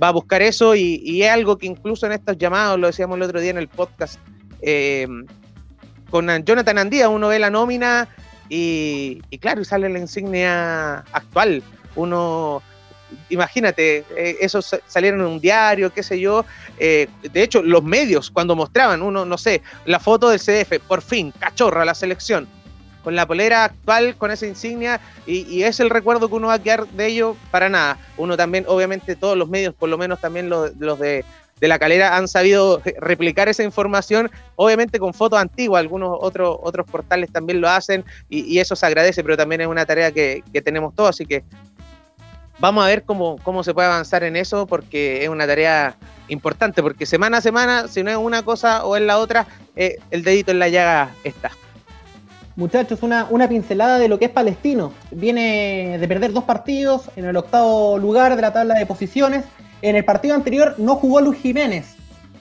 [0.01, 3.23] va a buscar eso y, es algo que incluso en estos llamados, lo decíamos el
[3.23, 4.19] otro día en el podcast,
[4.61, 5.07] eh,
[6.11, 8.07] con Jonathan Andía uno ve la nómina
[8.47, 11.63] y, y claro, sale la insignia actual.
[11.95, 12.61] Uno
[13.29, 16.45] imagínate, eh, esos salieron en un diario, qué sé yo.
[16.79, 21.01] Eh, de hecho, los medios, cuando mostraban uno, no sé, la foto del CDF, por
[21.01, 22.47] fin, cachorra la selección,
[23.03, 26.63] con la polera actual, con esa insignia, y, es el recuerdo que uno va a
[26.63, 27.97] quedar de ello para nada.
[28.17, 31.25] Uno también, obviamente, todos los medios, por lo menos también los, de,
[31.59, 37.31] la calera, han sabido replicar esa información, obviamente con fotos antiguas, algunos otros, otros portales
[37.31, 40.95] también lo hacen, y, eso se agradece, pero también es una tarea que, que tenemos
[40.95, 41.43] todos, así que
[42.59, 45.95] vamos a ver cómo, cómo se puede avanzar en eso, porque es una tarea
[46.27, 49.97] importante, porque semana a semana, si no es una cosa o es la otra, eh,
[50.11, 51.51] el dedito en la llaga está.
[52.55, 54.93] Muchachos, una, una pincelada de lo que es Palestino.
[55.11, 59.43] Viene de perder dos partidos en el octavo lugar de la tabla de posiciones.
[59.81, 61.95] En el partido anterior no jugó Luis Jiménez.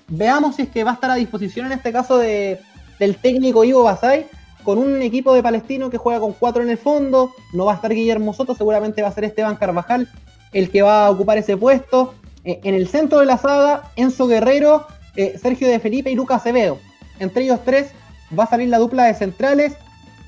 [0.09, 2.61] Veamos si es que va a estar a disposición en este caso de,
[2.99, 4.27] del técnico Ivo Basay
[4.63, 7.75] con un equipo de Palestino que juega con cuatro en el fondo, no va a
[7.77, 10.09] estar Guillermo Soto, seguramente va a ser Esteban Carvajal
[10.53, 12.15] el que va a ocupar ese puesto.
[12.45, 14.87] Eh, en el centro de la saga, Enzo Guerrero,
[15.17, 16.79] eh, Sergio de Felipe y Lucas Acevedo.
[17.19, 17.93] Entre ellos tres
[18.39, 19.75] va a salir la dupla de centrales.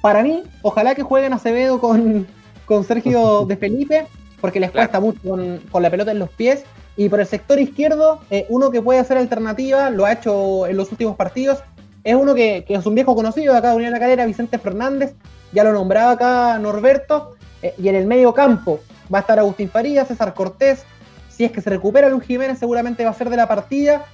[0.00, 2.26] Para mí, ojalá que jueguen Acevedo con,
[2.66, 4.06] con Sergio de Felipe,
[4.40, 6.64] porque les cuesta mucho con, la pelota en los pies.
[6.96, 10.76] Y por el sector izquierdo, eh, uno que puede hacer alternativa, lo ha hecho en
[10.76, 11.58] los últimos partidos,
[12.04, 15.14] es uno que, es un viejo conocido de acá de Unión La Calera, Vicente Fernández,
[15.52, 18.80] ya lo nombraba acá Norberto, eh, y en el medio campo
[19.12, 20.84] va a estar Agustín Farías, César Cortés,
[21.30, 24.04] si es que se recupera Luis Jiménez seguramente va a ser de la partida,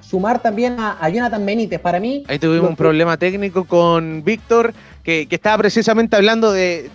[0.00, 2.22] sumar también a, Jonathan Benítez, para mí...
[2.28, 6.90] Ahí tuvimos un problema técnico con Víctor, que, estaba precisamente hablando de,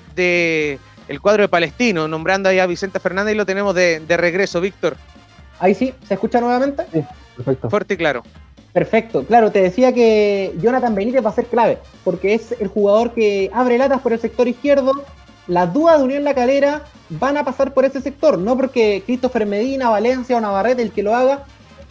[1.07, 4.61] el cuadro de Palestino, nombrando ahí a Vicente Fernández y lo tenemos de, de regreso,
[4.61, 4.97] Víctor.
[5.59, 6.85] Ahí sí, ¿se escucha nuevamente?
[6.93, 7.03] Sí,
[7.35, 7.69] perfecto.
[7.71, 8.21] Fuerte y claro.
[8.77, 13.11] Perfecto, claro, te decía que Jonathan Benítez va a ser clave, porque es el jugador
[13.11, 14.91] que abre latas por el sector izquierdo.
[15.47, 19.47] Las dudas de Unión La Calera van a pasar por ese sector, no porque Christopher
[19.47, 21.45] Medina, Valencia o Navarrete, el que lo haga,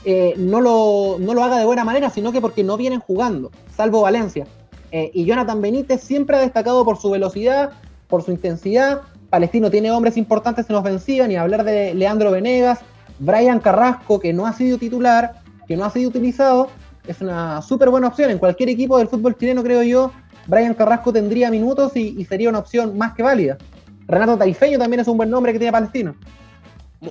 [0.05, 3.51] eh, no, lo, no, lo, haga de buena manera, sino que porque no vienen jugando,
[3.77, 4.47] salvo Valencia.
[4.93, 7.71] Eh, y Jonathan Benítez siempre ha destacado por su velocidad,
[8.07, 9.01] por su intensidad.
[9.29, 12.79] Palestino tiene hombres importantes en ofensiva, ni hablar de Leandro Venegas,
[13.19, 16.69] Brian Carrasco, que no ha sido titular, que no ha sido utilizado,
[17.07, 18.31] es una súper buena opción.
[18.31, 20.13] En cualquier equipo del fútbol chileno, creo yo,
[20.47, 23.59] Brian Carrasco tendría minutos y, sería una opción más que válida.
[24.07, 26.15] Renato Taifeño también es un buen nombre que tiene Palestino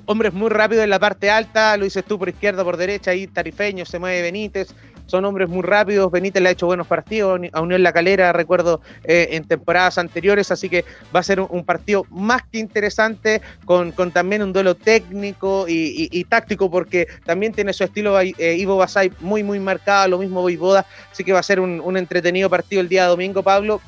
[0.06, 3.28] hombres muy rápidos en la parte alta, lo dices tú por izquierda, por derecha, ahí
[3.28, 4.74] Tarifeño, se mueve Benítez,
[5.06, 8.82] son hombres muy rápidos, Benítez le ha hecho buenos partidos, a Unión La Calera, recuerdo,
[9.04, 10.84] eh, en temporadas anteriores, así que
[11.16, 16.72] va a ser un, partido más que interesante, con, también un duelo técnico y, táctico,
[16.72, 21.24] porque también tiene su estilo eh, Ivo Basay muy, muy marcado, lo mismo Boivoda, así
[21.24, 23.82] que va a ser un entretenido partido el día domingo, Pablo,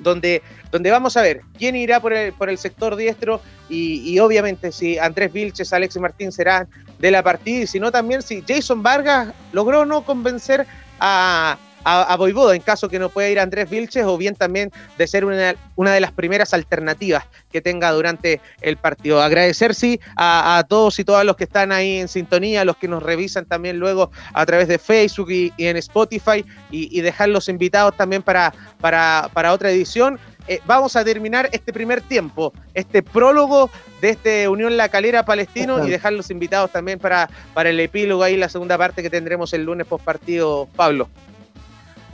[0.00, 4.70] donde donde vamos a ver quién irá por el, por el sector diestro y, obviamente
[4.70, 6.68] si Andrés Vilches, Alexis Martín serán
[6.98, 10.66] de la partida y si no también si Jason Vargas logró no convencer
[11.00, 15.06] a, a, Boivoda en caso que no pueda ir Andrés Vilches o bien también de
[15.06, 19.22] ser una, una, de las primeras alternativas que tenga durante el partido.
[19.22, 23.02] Agradecer sí a, todos y todas los que están ahí en sintonía, los que nos
[23.02, 28.22] revisan también luego a través de Facebook y, en Spotify y, dejar los invitados también
[28.22, 30.18] para, para, para otra edición.
[30.48, 33.70] Eh, vamos a terminar este primer tiempo, este prólogo
[34.00, 38.22] de este Unión La Calera Palestino y dejar los invitados también para, para el epílogo
[38.22, 41.08] ahí, la segunda parte que tendremos el lunes post partido, Pablo.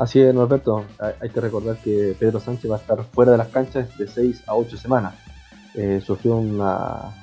[0.02, 0.84] Así es, Norberto.
[1.20, 4.42] Hay que recordar que Pedro Sánchez va a estar fuera de las canchas de 6
[4.48, 5.14] a 8 semanas.
[5.76, 7.14] Eh, sufrió una,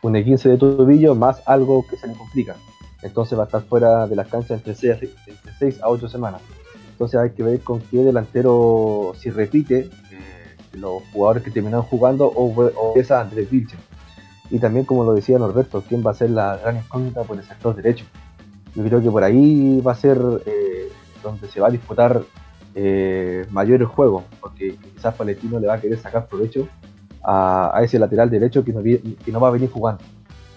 [0.00, 2.54] un 15 de tobillo más algo que se le complica.
[3.02, 6.08] Entonces va a estar fuera de las canchas entre 6 a, entre 6 a 8
[6.08, 6.42] semanas.
[6.92, 12.26] Entonces hay que ver con qué delantero, si repite eh, los jugadores que terminaron jugando
[12.26, 13.76] o, o esa Andrés Vilche.
[14.48, 17.42] Y también, como lo decía Norberto, quién va a ser la gran incógnita por el
[17.42, 18.04] sector derecho.
[18.76, 20.74] Yo creo que por ahí va a ser eh,
[21.24, 22.22] donde se va a disputar
[22.76, 26.68] eh, mayor el juego, porque quizás Palestino le va a querer sacar provecho
[27.22, 30.02] a, ese lateral derecho que no, que no va a venir jugando.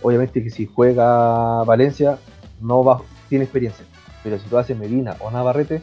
[0.01, 2.19] Obviamente que si juega Valencia,
[2.61, 3.85] no va, tiene experiencia,
[4.23, 5.81] pero si lo hace Medina o Navarrete,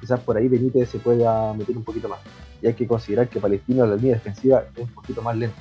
[0.00, 2.20] quizás por ahí Benítez se pueda meter un poquito más.
[2.62, 5.56] Y hay que considerar que Palestino en la línea defensiva es un poquito más lento.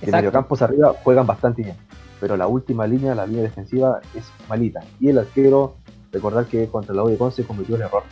[0.00, 1.76] De mediocampos arriba juegan bastante bien,
[2.20, 4.80] pero la última línea, la línea defensiva, es malita.
[5.00, 5.76] Y el arquero,
[6.14, 8.02] recordar que contra la U de Conce cometió un error.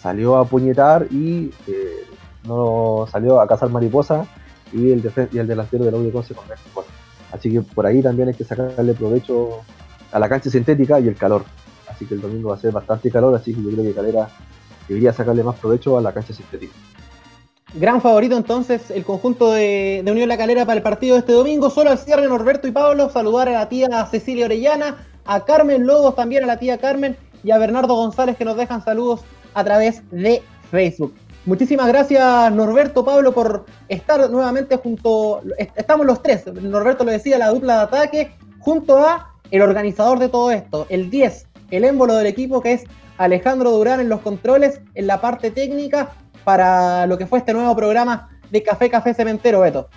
[0.00, 2.04] Salió a puñetar y eh,
[2.46, 4.26] no salió a cazar mariposa
[4.72, 6.44] y el, y el delantero de la de Conce con
[7.32, 9.62] Así que por ahí también hay que sacarle provecho
[10.12, 11.44] a la cancha sintética y el calor.
[11.88, 14.28] Así que el domingo va a ser bastante calor, así que yo creo que Calera
[14.88, 16.72] debería sacarle más provecho a la cancha sintética.
[17.74, 21.70] Gran favorito entonces el conjunto de, Unión La Calera para el partido de este domingo.
[21.70, 26.14] Solo al cierre Norberto y Pablo, saludar a la tía Cecilia Orellana, a Carmen Lobos
[26.14, 29.20] también, a la tía Carmen y a Bernardo González que nos dejan saludos
[29.54, 31.14] a través de Facebook.
[31.46, 35.42] Muchísimas gracias Norberto, Pablo, por estar nuevamente junto,
[35.76, 40.30] estamos los tres, Norberto lo decía, la dupla de ataque, junto a el organizador de
[40.30, 42.84] todo esto, el 10, el émbolo del equipo que es
[43.18, 46.12] Alejandro Durán en los controles, en la parte técnica,
[46.44, 49.88] para lo que fue este nuevo programa de Café Café Cementero, Beto.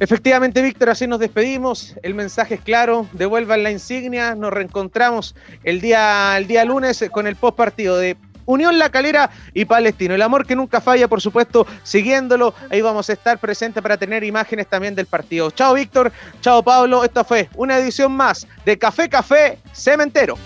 [0.00, 1.96] Efectivamente, Víctor, así nos despedimos.
[2.02, 4.34] El mensaje es claro, devuelvan la insignia.
[4.34, 5.34] Nos reencontramos
[5.64, 8.16] el día, el día lunes con el post partido de
[8.48, 10.14] Unión La Calera y Palestino.
[10.14, 12.54] El amor que nunca falla, por supuesto, siguiéndolo.
[12.70, 15.50] Ahí vamos a estar presentes para tener imágenes también del partido.
[15.50, 16.10] Chao, Víctor.
[16.40, 17.04] Chao, Pablo.
[17.04, 20.38] Esto fue una edición más de Café Café Cementero.